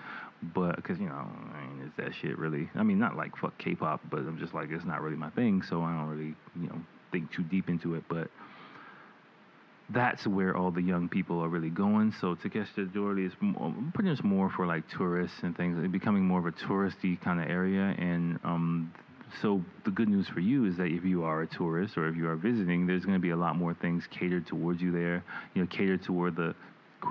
but 0.53 0.77
because 0.77 0.97
you 0.99 1.09
know, 1.09 1.27
I 1.53 1.67
mean, 1.67 1.83
it's 1.85 1.97
that 1.97 2.13
shit 2.21 2.39
really. 2.39 2.69
I 2.75 2.83
mean, 2.83 2.97
not 2.97 3.17
like 3.17 3.35
fuck 3.35 3.57
K-pop, 3.57 3.99
but 4.09 4.19
I'm 4.19 4.39
just 4.39 4.53
like 4.53 4.69
it's 4.71 4.85
not 4.85 5.01
really 5.01 5.17
my 5.17 5.29
thing, 5.31 5.61
so 5.69 5.81
I 5.81 5.91
don't 5.91 6.07
really 6.07 6.33
you 6.55 6.69
know 6.69 6.81
think 7.11 7.29
too 7.33 7.43
deep 7.43 7.67
into 7.67 7.95
it. 7.95 8.05
But 8.07 8.29
that's 9.89 10.25
where 10.25 10.55
all 10.55 10.71
the 10.71 10.81
young 10.81 11.09
people 11.09 11.43
are 11.43 11.49
really 11.49 11.69
going. 11.69 12.13
So 12.21 12.35
Takeshita 12.35 12.93
Dori 12.93 13.25
is 13.25 13.33
pretty 13.93 14.11
much 14.11 14.23
more 14.23 14.49
for 14.49 14.65
like 14.65 14.83
tourists 14.97 15.39
and 15.43 15.57
things. 15.57 15.77
It's 15.77 15.91
becoming 15.91 16.23
more 16.23 16.39
of 16.39 16.45
a 16.45 16.53
touristy 16.53 17.19
kind 17.19 17.41
of 17.41 17.49
area, 17.49 17.93
and 17.97 18.39
um, 18.45 18.93
so 19.41 19.63
the 19.83 19.91
good 19.91 20.09
news 20.09 20.27
for 20.27 20.39
you 20.39 20.65
is 20.65 20.77
that 20.77 20.85
if 20.85 21.03
you 21.03 21.23
are 21.23 21.41
a 21.41 21.47
tourist 21.47 21.97
or 21.97 22.07
if 22.07 22.15
you 22.15 22.29
are 22.29 22.35
visiting, 22.35 22.87
there's 22.87 23.05
going 23.05 23.17
to 23.17 23.21
be 23.21 23.31
a 23.31 23.35
lot 23.35 23.55
more 23.55 23.73
things 23.73 24.07
catered 24.11 24.47
towards 24.47 24.81
you 24.81 24.91
there. 24.91 25.23
You 25.53 25.61
know, 25.61 25.67
catered 25.67 26.03
toward 26.03 26.35
the 26.35 26.55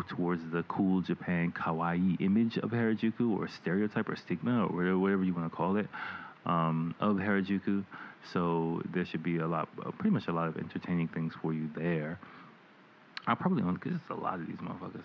towards 0.09 0.43
the 0.51 0.65
cool 0.65 1.01
Japan 1.03 1.53
kawaii 1.53 2.21
image 2.21 2.57
of 2.59 2.71
Harajuku 2.71 3.39
or 3.39 3.47
stereotype 3.49 4.09
or 4.09 4.17
stigma 4.17 4.67
or 4.67 4.99
whatever 4.99 5.23
you 5.23 5.33
want 5.33 5.51
to 5.51 5.57
call 5.57 5.77
it 5.77 5.87
um, 6.47 6.95
of 7.01 7.17
Harajuku. 7.17 7.85
So 8.33 8.83
there 8.93 9.05
should 9.05 9.23
be 9.23 9.39
a 9.39 9.47
lot, 9.47 9.69
uh, 9.85 9.91
pretty 9.93 10.11
much 10.11 10.27
a 10.29 10.33
lot 10.33 10.49
of 10.49 10.57
entertaining 10.57 11.09
things 11.09 11.35
for 11.41 11.53
you 11.53 11.69
there. 11.77 12.19
I'll 13.27 13.37
probably 13.37 13.63
only 13.63 13.75
because 13.75 13.93
it's 13.95 14.11
a 14.11 14.15
lot 14.15 14.41
of 14.41 14.47
these 14.47 14.57
motherfuckers. 14.57 15.05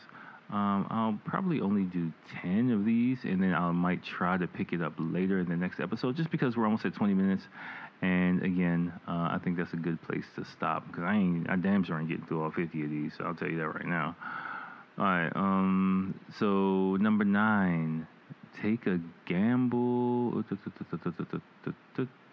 Um, 0.52 0.88
I'll 0.90 1.20
probably 1.30 1.62
only 1.62 1.84
do 1.84 2.12
10 2.42 2.72
of 2.72 2.84
these 2.84 3.20
and 3.24 3.42
then 3.42 3.54
I 3.54 3.70
might 3.72 4.04
try 4.04 4.36
to 4.38 4.48
pick 4.48 4.74
it 4.74 4.82
up 4.82 4.94
later 4.98 5.40
in 5.40 5.48
the 5.48 5.56
next 5.56 5.80
episode 5.80 6.16
just 6.16 6.32
because 6.32 6.58
we're 6.58 6.66
almost 6.66 6.86
at 6.86 6.96
20 6.96 7.14
minutes. 7.14 7.44
And 8.02 8.42
again, 8.44 8.92
uh, 9.08 9.30
I 9.32 9.40
think 9.44 9.58
that's 9.58 9.74
a 9.74 9.78
good 9.78 10.02
place 10.02 10.26
to 10.38 10.46
stop 10.46 10.88
because 10.88 11.04
I 11.04 11.16
ain't, 11.16 11.50
I 11.50 11.56
damn 11.56 11.84
sure 11.84 12.00
ain't 12.00 12.10
getting 12.10 12.26
through 12.26 12.44
all 12.44 12.52
50 12.52 12.84
of 12.84 12.90
these. 12.90 13.12
So 13.18 13.26
I'll 13.26 13.36
tell 13.36 13.50
you 13.50 13.58
that 13.58 13.68
right 13.68 13.86
now. 13.86 14.16
All 14.98 15.06
right. 15.06 15.32
Um, 15.36 16.20
so 16.40 16.96
number 16.96 17.26
nine, 17.26 18.08
take 18.62 18.88
a 18.88 19.00
gamble. 19.26 20.44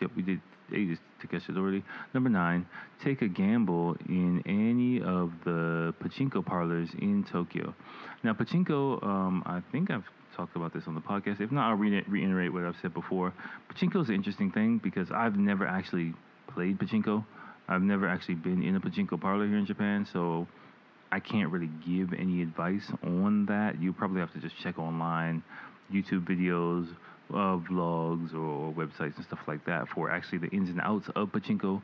Yep, 0.00 0.10
we 0.16 0.22
did 0.22 0.40
eight 0.72 0.90
is 0.90 0.98
Takeshita 1.22 1.54
Dori. 1.54 1.84
Number 2.14 2.30
nine, 2.30 2.66
take 3.02 3.22
a 3.22 3.28
gamble 3.28 3.96
in 4.08 4.42
any 4.46 5.00
of 5.00 5.32
the 5.44 5.94
pachinko 6.02 6.44
parlors 6.44 6.88
in 6.98 7.24
Tokyo. 7.30 7.74
Now, 8.22 8.32
pachinko, 8.32 9.02
um, 9.02 9.42
I 9.46 9.62
think 9.72 9.90
I've 9.90 10.04
talked 10.36 10.56
about 10.56 10.72
this 10.72 10.84
on 10.86 10.94
the 10.94 11.00
podcast. 11.00 11.40
If 11.40 11.50
not, 11.50 11.70
I'll 11.70 11.76
re- 11.76 12.04
reiterate 12.06 12.52
what 12.52 12.64
I've 12.64 12.76
said 12.82 12.92
before. 12.94 13.32
Pachinko 13.72 14.02
is 14.02 14.08
an 14.08 14.14
interesting 14.14 14.50
thing 14.50 14.80
because 14.82 15.08
I've 15.10 15.36
never 15.36 15.66
actually 15.66 16.14
played 16.48 16.78
pachinko. 16.78 17.24
I've 17.68 17.82
never 17.82 18.08
actually 18.08 18.36
been 18.36 18.62
in 18.62 18.76
a 18.76 18.80
pachinko 18.80 19.20
parlor 19.20 19.46
here 19.46 19.58
in 19.58 19.66
Japan, 19.66 20.06
so 20.12 20.46
I 21.10 21.20
can't 21.20 21.50
really 21.50 21.70
give 21.86 22.12
any 22.12 22.42
advice 22.42 22.90
on 23.02 23.46
that. 23.46 23.80
You 23.80 23.92
probably 23.92 24.20
have 24.20 24.32
to 24.34 24.40
just 24.40 24.54
check 24.62 24.78
online, 24.78 25.42
YouTube 25.92 26.28
videos, 26.28 26.88
uh, 27.30 27.58
vlogs 27.58 28.34
or 28.34 28.72
websites 28.72 29.16
and 29.16 29.24
stuff 29.26 29.40
like 29.46 29.64
that 29.66 29.88
for 29.88 30.10
actually 30.10 30.38
the 30.38 30.48
ins 30.48 30.68
and 30.68 30.80
outs 30.80 31.08
of 31.14 31.28
pachinko. 31.32 31.82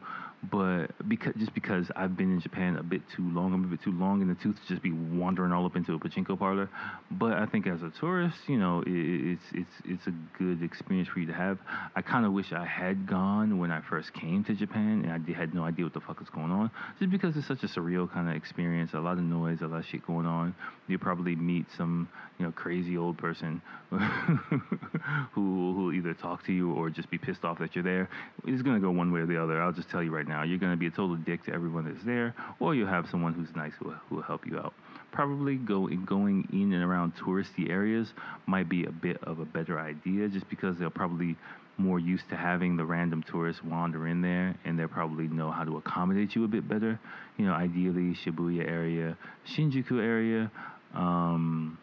But 0.50 0.86
because 1.08 1.34
just 1.36 1.54
because 1.54 1.86
I've 1.94 2.16
been 2.16 2.32
in 2.32 2.40
Japan 2.40 2.76
a 2.76 2.82
bit 2.82 3.02
too 3.14 3.22
long, 3.30 3.54
I'm 3.54 3.64
a 3.64 3.68
bit 3.68 3.82
too 3.82 3.92
long 3.92 4.22
in 4.22 4.28
the 4.28 4.34
tooth 4.34 4.56
to 4.56 4.68
just 4.68 4.82
be 4.82 4.90
wandering 4.90 5.52
all 5.52 5.64
up 5.64 5.76
into 5.76 5.94
a 5.94 5.98
pachinko 6.00 6.36
parlor. 6.36 6.68
But 7.12 7.34
I 7.34 7.46
think 7.46 7.68
as 7.68 7.80
a 7.82 7.92
tourist, 8.00 8.38
you 8.48 8.58
know, 8.58 8.82
it, 8.84 8.88
it's 8.88 9.44
it's 9.52 9.74
it's 9.84 10.06
a 10.08 10.14
good 10.36 10.64
experience 10.64 11.08
for 11.08 11.20
you 11.20 11.26
to 11.26 11.32
have. 11.32 11.58
I 11.94 12.02
kind 12.02 12.26
of 12.26 12.32
wish 12.32 12.52
I 12.52 12.64
had 12.64 13.06
gone 13.06 13.60
when 13.60 13.70
I 13.70 13.82
first 13.88 14.12
came 14.14 14.42
to 14.44 14.54
Japan, 14.54 15.04
and 15.04 15.12
I 15.12 15.38
had 15.38 15.54
no 15.54 15.62
idea 15.62 15.84
what 15.84 15.94
the 15.94 16.00
fuck 16.00 16.18
was 16.18 16.30
going 16.30 16.50
on, 16.50 16.72
just 16.98 17.12
because 17.12 17.36
it's 17.36 17.46
such 17.46 17.62
a 17.62 17.68
surreal 17.68 18.12
kind 18.12 18.28
of 18.28 18.34
experience. 18.34 18.94
A 18.94 18.98
lot 18.98 19.18
of 19.18 19.24
noise, 19.24 19.60
a 19.62 19.68
lot 19.68 19.78
of 19.78 19.86
shit 19.86 20.04
going 20.04 20.26
on. 20.26 20.56
You 20.88 20.98
probably 20.98 21.36
meet 21.36 21.66
some 21.76 22.08
you 22.40 22.46
know 22.46 22.52
crazy 22.52 22.96
old 22.96 23.16
person 23.16 23.62
who 23.90 25.72
who 25.74 25.92
either 25.92 26.14
talk 26.14 26.44
to 26.46 26.52
you 26.52 26.72
or 26.72 26.90
just 26.90 27.08
be 27.10 27.18
pissed 27.18 27.44
off 27.44 27.60
that 27.60 27.76
you're 27.76 27.84
there. 27.84 28.10
It's 28.44 28.62
gonna 28.62 28.80
go 28.80 28.90
one 28.90 29.12
way 29.12 29.20
or 29.20 29.26
the 29.26 29.40
other. 29.40 29.62
I'll 29.62 29.72
just 29.72 29.88
tell 29.88 30.02
you 30.02 30.12
right 30.12 30.26
now 30.26 30.31
now. 30.32 30.42
You're 30.42 30.58
going 30.58 30.72
to 30.72 30.78
be 30.78 30.86
a 30.86 30.90
total 30.90 31.16
dick 31.16 31.44
to 31.44 31.52
everyone 31.52 31.84
that's 31.84 32.04
there, 32.04 32.34
or 32.58 32.74
you'll 32.74 32.88
have 32.88 33.06
someone 33.10 33.34
who's 33.34 33.54
nice 33.54 33.72
who, 33.78 33.90
who 34.08 34.16
will 34.16 34.22
help 34.22 34.46
you 34.46 34.58
out. 34.58 34.72
Probably 35.12 35.56
go, 35.56 35.86
going 36.06 36.48
in 36.52 36.72
and 36.72 36.82
around 36.82 37.12
touristy 37.16 37.68
areas 37.68 38.12
might 38.46 38.68
be 38.68 38.84
a 38.84 38.90
bit 38.90 39.22
of 39.24 39.40
a 39.40 39.44
better 39.44 39.78
idea 39.78 40.28
just 40.28 40.48
because 40.48 40.78
they'll 40.78 40.90
probably 40.90 41.36
more 41.76 41.98
used 41.98 42.28
to 42.30 42.36
having 42.36 42.76
the 42.76 42.84
random 42.84 43.22
tourists 43.22 43.62
wander 43.62 44.06
in 44.06 44.22
there 44.22 44.54
and 44.64 44.78
they'll 44.78 44.88
probably 44.88 45.26
know 45.28 45.50
how 45.50 45.64
to 45.64 45.76
accommodate 45.76 46.34
you 46.34 46.44
a 46.44 46.48
bit 46.48 46.66
better. 46.68 46.98
You 47.36 47.46
know, 47.46 47.52
ideally 47.52 48.16
Shibuya 48.24 48.66
area, 48.66 49.16
Shinjuku 49.54 50.00
area, 50.00 50.50
um, 50.94 51.78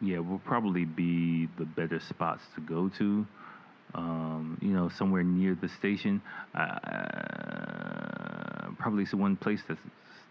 yeah, 0.00 0.18
will 0.18 0.40
probably 0.40 0.84
be 0.84 1.48
the 1.58 1.64
better 1.64 2.00
spots 2.00 2.42
to 2.54 2.60
go 2.60 2.90
to 2.98 3.26
um, 3.94 4.58
you 4.60 4.70
know, 4.70 4.88
somewhere 4.88 5.22
near 5.22 5.54
the 5.54 5.68
station. 5.68 6.20
Uh, 6.54 6.78
probably 8.78 9.04
one 9.12 9.36
place 9.36 9.62
that's 9.68 9.80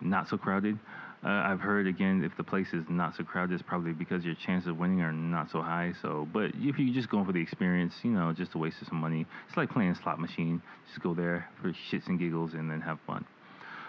not 0.01 0.29
so 0.29 0.37
crowded. 0.37 0.77
Uh, 1.23 1.29
I've 1.29 1.59
heard 1.59 1.87
again, 1.87 2.23
if 2.23 2.37
the 2.37 2.43
place 2.43 2.67
is 2.73 2.85
not 2.87 3.15
so 3.15 3.23
crowded, 3.23 3.55
it's 3.55 3.63
probably 3.63 3.93
because 3.93 4.23
your 4.23 4.35
chances 4.35 4.67
of 4.67 4.77
winning 4.77 5.01
are 5.01 5.11
not 5.11 5.49
so 5.49 5.59
high. 5.59 5.93
So, 6.01 6.27
but 6.31 6.51
if 6.55 6.77
you're 6.77 6.93
just 6.93 7.09
going 7.09 7.25
for 7.25 7.31
the 7.31 7.41
experience, 7.41 7.95
you 8.03 8.11
know, 8.11 8.31
just 8.31 8.53
a 8.53 8.59
waste 8.59 8.79
of 8.81 8.87
some 8.89 8.99
money. 8.99 9.25
It's 9.47 9.57
like 9.57 9.71
playing 9.71 9.89
a 9.89 9.95
slot 9.95 10.19
machine. 10.19 10.61
Just 10.87 11.01
go 11.01 11.15
there 11.15 11.49
for 11.61 11.69
shits 11.69 12.07
and 12.07 12.19
giggles 12.19 12.53
and 12.53 12.69
then 12.69 12.79
have 12.81 12.99
fun. 13.07 13.25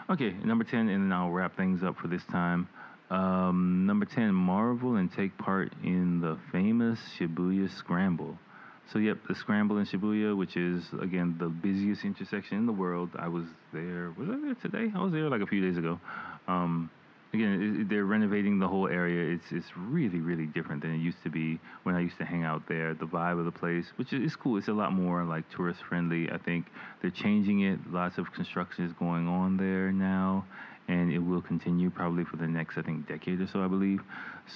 Okay, 0.08 0.30
number 0.44 0.64
10, 0.64 0.88
and 0.88 1.04
then 1.04 1.12
I'll 1.12 1.30
wrap 1.30 1.56
things 1.56 1.82
up 1.82 1.98
for 1.98 2.08
this 2.08 2.24
time. 2.30 2.68
Um, 3.10 3.84
number 3.86 4.06
10, 4.06 4.32
marvel 4.32 4.96
and 4.96 5.12
take 5.12 5.36
part 5.36 5.72
in 5.84 6.20
the 6.20 6.38
famous 6.52 6.98
Shibuya 7.18 7.70
Scramble. 7.76 8.38
So 8.92 9.00
yep, 9.00 9.18
the 9.28 9.34
scramble 9.34 9.78
in 9.78 9.86
Shibuya, 9.86 10.36
which 10.36 10.56
is 10.56 10.84
again 11.00 11.36
the 11.38 11.48
busiest 11.48 12.04
intersection 12.04 12.58
in 12.58 12.66
the 12.66 12.72
world. 12.72 13.10
I 13.18 13.28
was 13.28 13.44
there. 13.72 14.14
Was 14.16 14.28
I 14.28 14.40
there 14.40 14.54
today? 14.54 14.92
I 14.94 15.02
was 15.02 15.12
there 15.12 15.28
like 15.28 15.40
a 15.40 15.46
few 15.46 15.60
days 15.60 15.76
ago. 15.76 15.98
Um, 16.46 16.88
again, 17.34 17.80
it, 17.80 17.88
they're 17.88 18.04
renovating 18.04 18.60
the 18.60 18.68
whole 18.68 18.86
area. 18.86 19.34
It's 19.34 19.50
it's 19.50 19.76
really 19.76 20.20
really 20.20 20.46
different 20.46 20.82
than 20.82 20.94
it 20.94 20.98
used 20.98 21.22
to 21.24 21.30
be 21.30 21.58
when 21.82 21.96
I 21.96 22.00
used 22.00 22.18
to 22.18 22.24
hang 22.24 22.44
out 22.44 22.62
there. 22.68 22.94
The 22.94 23.06
vibe 23.06 23.40
of 23.40 23.44
the 23.44 23.50
place, 23.50 23.86
which 23.96 24.12
is 24.12 24.36
cool. 24.36 24.56
It's 24.56 24.68
a 24.68 24.72
lot 24.72 24.92
more 24.92 25.24
like 25.24 25.44
tourist 25.50 25.80
friendly. 25.88 26.30
I 26.30 26.38
think 26.38 26.66
they're 27.02 27.10
changing 27.10 27.62
it. 27.62 27.80
Lots 27.90 28.18
of 28.18 28.32
construction 28.32 28.84
is 28.84 28.92
going 28.92 29.26
on 29.26 29.56
there 29.56 29.90
now, 29.90 30.44
and 30.88 31.12
it 31.12 31.18
will 31.18 31.42
continue 31.42 31.90
probably 31.90 32.24
for 32.24 32.36
the 32.36 32.46
next 32.46 32.78
I 32.78 32.82
think 32.82 33.08
decade 33.08 33.40
or 33.40 33.46
so 33.46 33.64
I 33.64 33.68
believe. 33.68 34.02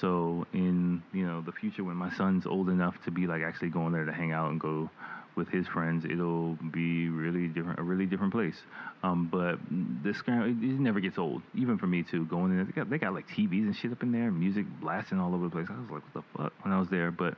So 0.01 0.47
in 0.53 1.03
you 1.13 1.27
know 1.27 1.41
the 1.41 1.53
future 1.53 1.85
when 1.85 1.97
my 1.97 2.13
son's 2.15 2.47
old 2.47 2.69
enough 2.69 3.03
to 3.05 3.11
be 3.11 3.27
like 3.27 3.43
actually 3.43 3.71
going 3.71 3.93
there 3.93 4.05
to 4.05 4.13
hang 4.13 4.33
out 4.33 4.51
and 4.51 4.61
go 4.61 4.91
with 5.37 5.49
his 5.49 5.67
friends, 5.69 6.05
it'll 6.05 6.57
be 6.73 7.09
really 7.09 7.47
different, 7.49 7.79
a 7.79 7.83
really 7.83 8.07
different 8.07 8.33
place. 8.33 8.57
Um, 9.03 9.29
but 9.31 9.59
this 10.05 10.19
scramble, 10.19 10.49
it, 10.49 10.51
it, 10.51 10.81
never 10.81 11.01
gets 11.01 11.19
old, 11.19 11.43
even 11.55 11.79
for 11.79 11.87
me 11.87 12.03
too. 12.03 12.27
Going 12.27 12.51
in, 12.51 12.57
there, 12.57 12.65
they 12.67 12.73
got 12.73 12.91
they 12.91 12.99
got 12.99 13.15
like 13.15 13.29
TVs 13.29 13.65
and 13.65 13.77
shit 13.77 13.93
up 13.93 14.03
in 14.03 14.13
there, 14.13 14.31
music 14.31 14.67
blasting 14.81 15.19
all 15.19 15.35
over 15.35 15.45
the 15.45 15.51
place. 15.51 15.67
I 15.71 15.81
was 15.81 15.91
like, 15.91 15.91
what 15.91 16.03
the 16.15 16.23
fuck 16.37 16.53
when 16.63 16.75
I 16.75 16.79
was 16.79 16.89
there, 16.89 17.11
but 17.11 17.37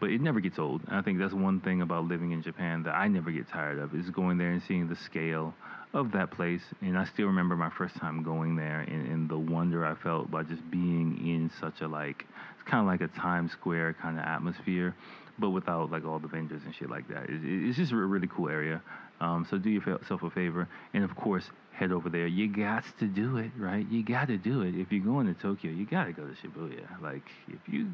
but 0.00 0.10
it 0.10 0.20
never 0.20 0.40
gets 0.40 0.58
old. 0.58 0.82
And 0.88 0.96
I 0.96 1.02
think 1.02 1.18
that's 1.18 1.34
one 1.34 1.60
thing 1.60 1.82
about 1.82 2.06
living 2.06 2.32
in 2.32 2.42
Japan 2.42 2.82
that 2.84 2.94
I 2.94 3.06
never 3.06 3.30
get 3.30 3.48
tired 3.48 3.78
of 3.78 3.94
is 3.94 4.08
going 4.10 4.38
there 4.38 4.50
and 4.50 4.62
seeing 4.62 4.88
the 4.88 4.96
scale 4.96 5.54
of 5.92 6.12
that 6.12 6.30
place. 6.30 6.62
And 6.80 6.98
I 6.98 7.04
still 7.04 7.26
remember 7.26 7.56
my 7.56 7.70
first 7.70 7.96
time 7.96 8.22
going 8.22 8.56
there 8.56 8.80
and, 8.80 9.06
and 9.06 9.28
the 9.28 9.38
wonder 9.38 9.84
I 9.84 9.94
felt 9.94 10.30
by 10.30 10.42
just 10.42 10.68
being 10.70 11.18
in 11.26 11.50
such 11.60 11.80
a 11.82 11.88
like, 11.88 12.24
it's 12.54 12.68
kind 12.68 12.80
of 12.80 12.86
like 12.86 13.02
a 13.02 13.08
Times 13.20 13.52
Square 13.52 13.96
kind 14.00 14.18
of 14.18 14.24
atmosphere, 14.24 14.94
but 15.38 15.50
without 15.50 15.90
like 15.90 16.04
all 16.04 16.18
the 16.18 16.28
vendors 16.28 16.62
and 16.64 16.74
shit 16.74 16.90
like 16.90 17.06
that. 17.08 17.24
It, 17.28 17.40
it's 17.44 17.76
just 17.76 17.92
a 17.92 17.96
really 17.96 18.28
cool 18.28 18.48
area. 18.48 18.82
Um, 19.20 19.46
so 19.50 19.58
do 19.58 19.68
yourself 19.68 20.22
a 20.22 20.30
favor, 20.30 20.66
and 20.94 21.04
of 21.04 21.14
course, 21.14 21.44
head 21.72 21.92
over 21.92 22.08
there. 22.08 22.26
You 22.26 22.48
got 22.48 22.84
to 23.00 23.06
do 23.06 23.36
it, 23.36 23.50
right? 23.58 23.86
You 23.90 24.02
got 24.02 24.28
to 24.28 24.38
do 24.38 24.62
it. 24.62 24.74
If 24.74 24.90
you're 24.92 25.04
going 25.04 25.26
to 25.26 25.34
Tokyo, 25.38 25.70
you 25.70 25.84
got 25.84 26.04
to 26.04 26.12
go 26.12 26.22
to 26.22 26.32
Shibuya. 26.32 27.02
Like 27.02 27.28
if 27.48 27.60
you 27.66 27.90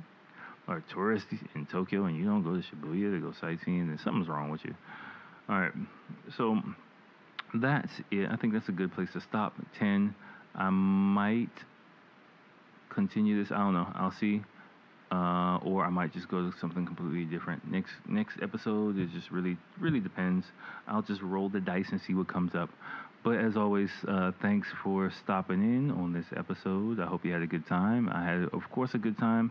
are 0.69 0.83
tourists 0.93 1.29
in 1.55 1.67
Tokyo 1.67 2.05
and 2.05 2.17
you 2.17 2.25
don't 2.25 2.43
go 2.43 2.55
to 2.55 2.63
Shibuya 2.63 3.13
to 3.13 3.21
go 3.21 3.33
sightseeing, 3.41 3.89
then 3.89 3.99
something's 4.03 4.29
wrong 4.29 4.51
with 4.51 4.65
you. 4.65 4.75
All 5.49 5.61
right, 5.61 5.73
so 6.37 6.61
that's 7.55 7.93
it. 8.11 8.29
I 8.31 8.37
think 8.37 8.53
that's 8.53 8.69
a 8.69 8.73
good 8.73 8.93
place 8.93 9.09
to 9.13 9.21
stop. 9.21 9.55
10. 9.79 10.15
I 10.55 10.71
might 10.71 11.51
continue 12.91 13.43
this. 13.43 13.53
I 13.53 13.59
don't 13.59 13.75
know. 13.75 13.87
I'll 13.95 14.15
see. 14.19 14.43
Uh, 15.13 15.59
or 15.59 15.85
I 15.85 15.89
might 15.89 16.13
just 16.13 16.29
go 16.29 16.51
to 16.51 16.59
something 16.59 16.85
completely 16.85 17.25
different. 17.25 17.71
Next 17.71 17.93
next 18.09 18.39
episode 18.43 18.99
it 18.99 19.09
just 19.13 19.31
really 19.31 19.57
really 19.79 20.01
depends. 20.01 20.47
I'll 20.89 21.03
just 21.03 21.23
roll 21.23 21.49
the 21.49 21.61
dice 21.61 21.87
and 21.93 22.01
see 22.01 22.13
what 22.13 22.27
comes 22.27 22.57
up. 22.57 22.71
But 23.23 23.39
as 23.39 23.57
always, 23.57 23.91
uh, 24.07 24.33
thanks 24.41 24.69
for 24.83 25.13
stopping 25.25 25.61
in 25.61 25.91
on 25.91 26.13
this 26.13 26.27
episode. 26.37 27.01
I 27.01 27.07
hope 27.07 27.25
you 27.25 27.33
had 27.33 27.43
a 27.43 27.47
good 27.47 27.67
time. 27.67 28.09
I 28.09 28.25
had, 28.25 28.49
of 28.53 28.71
course, 28.71 28.95
a 28.95 28.99
good 28.99 29.19
time, 29.19 29.51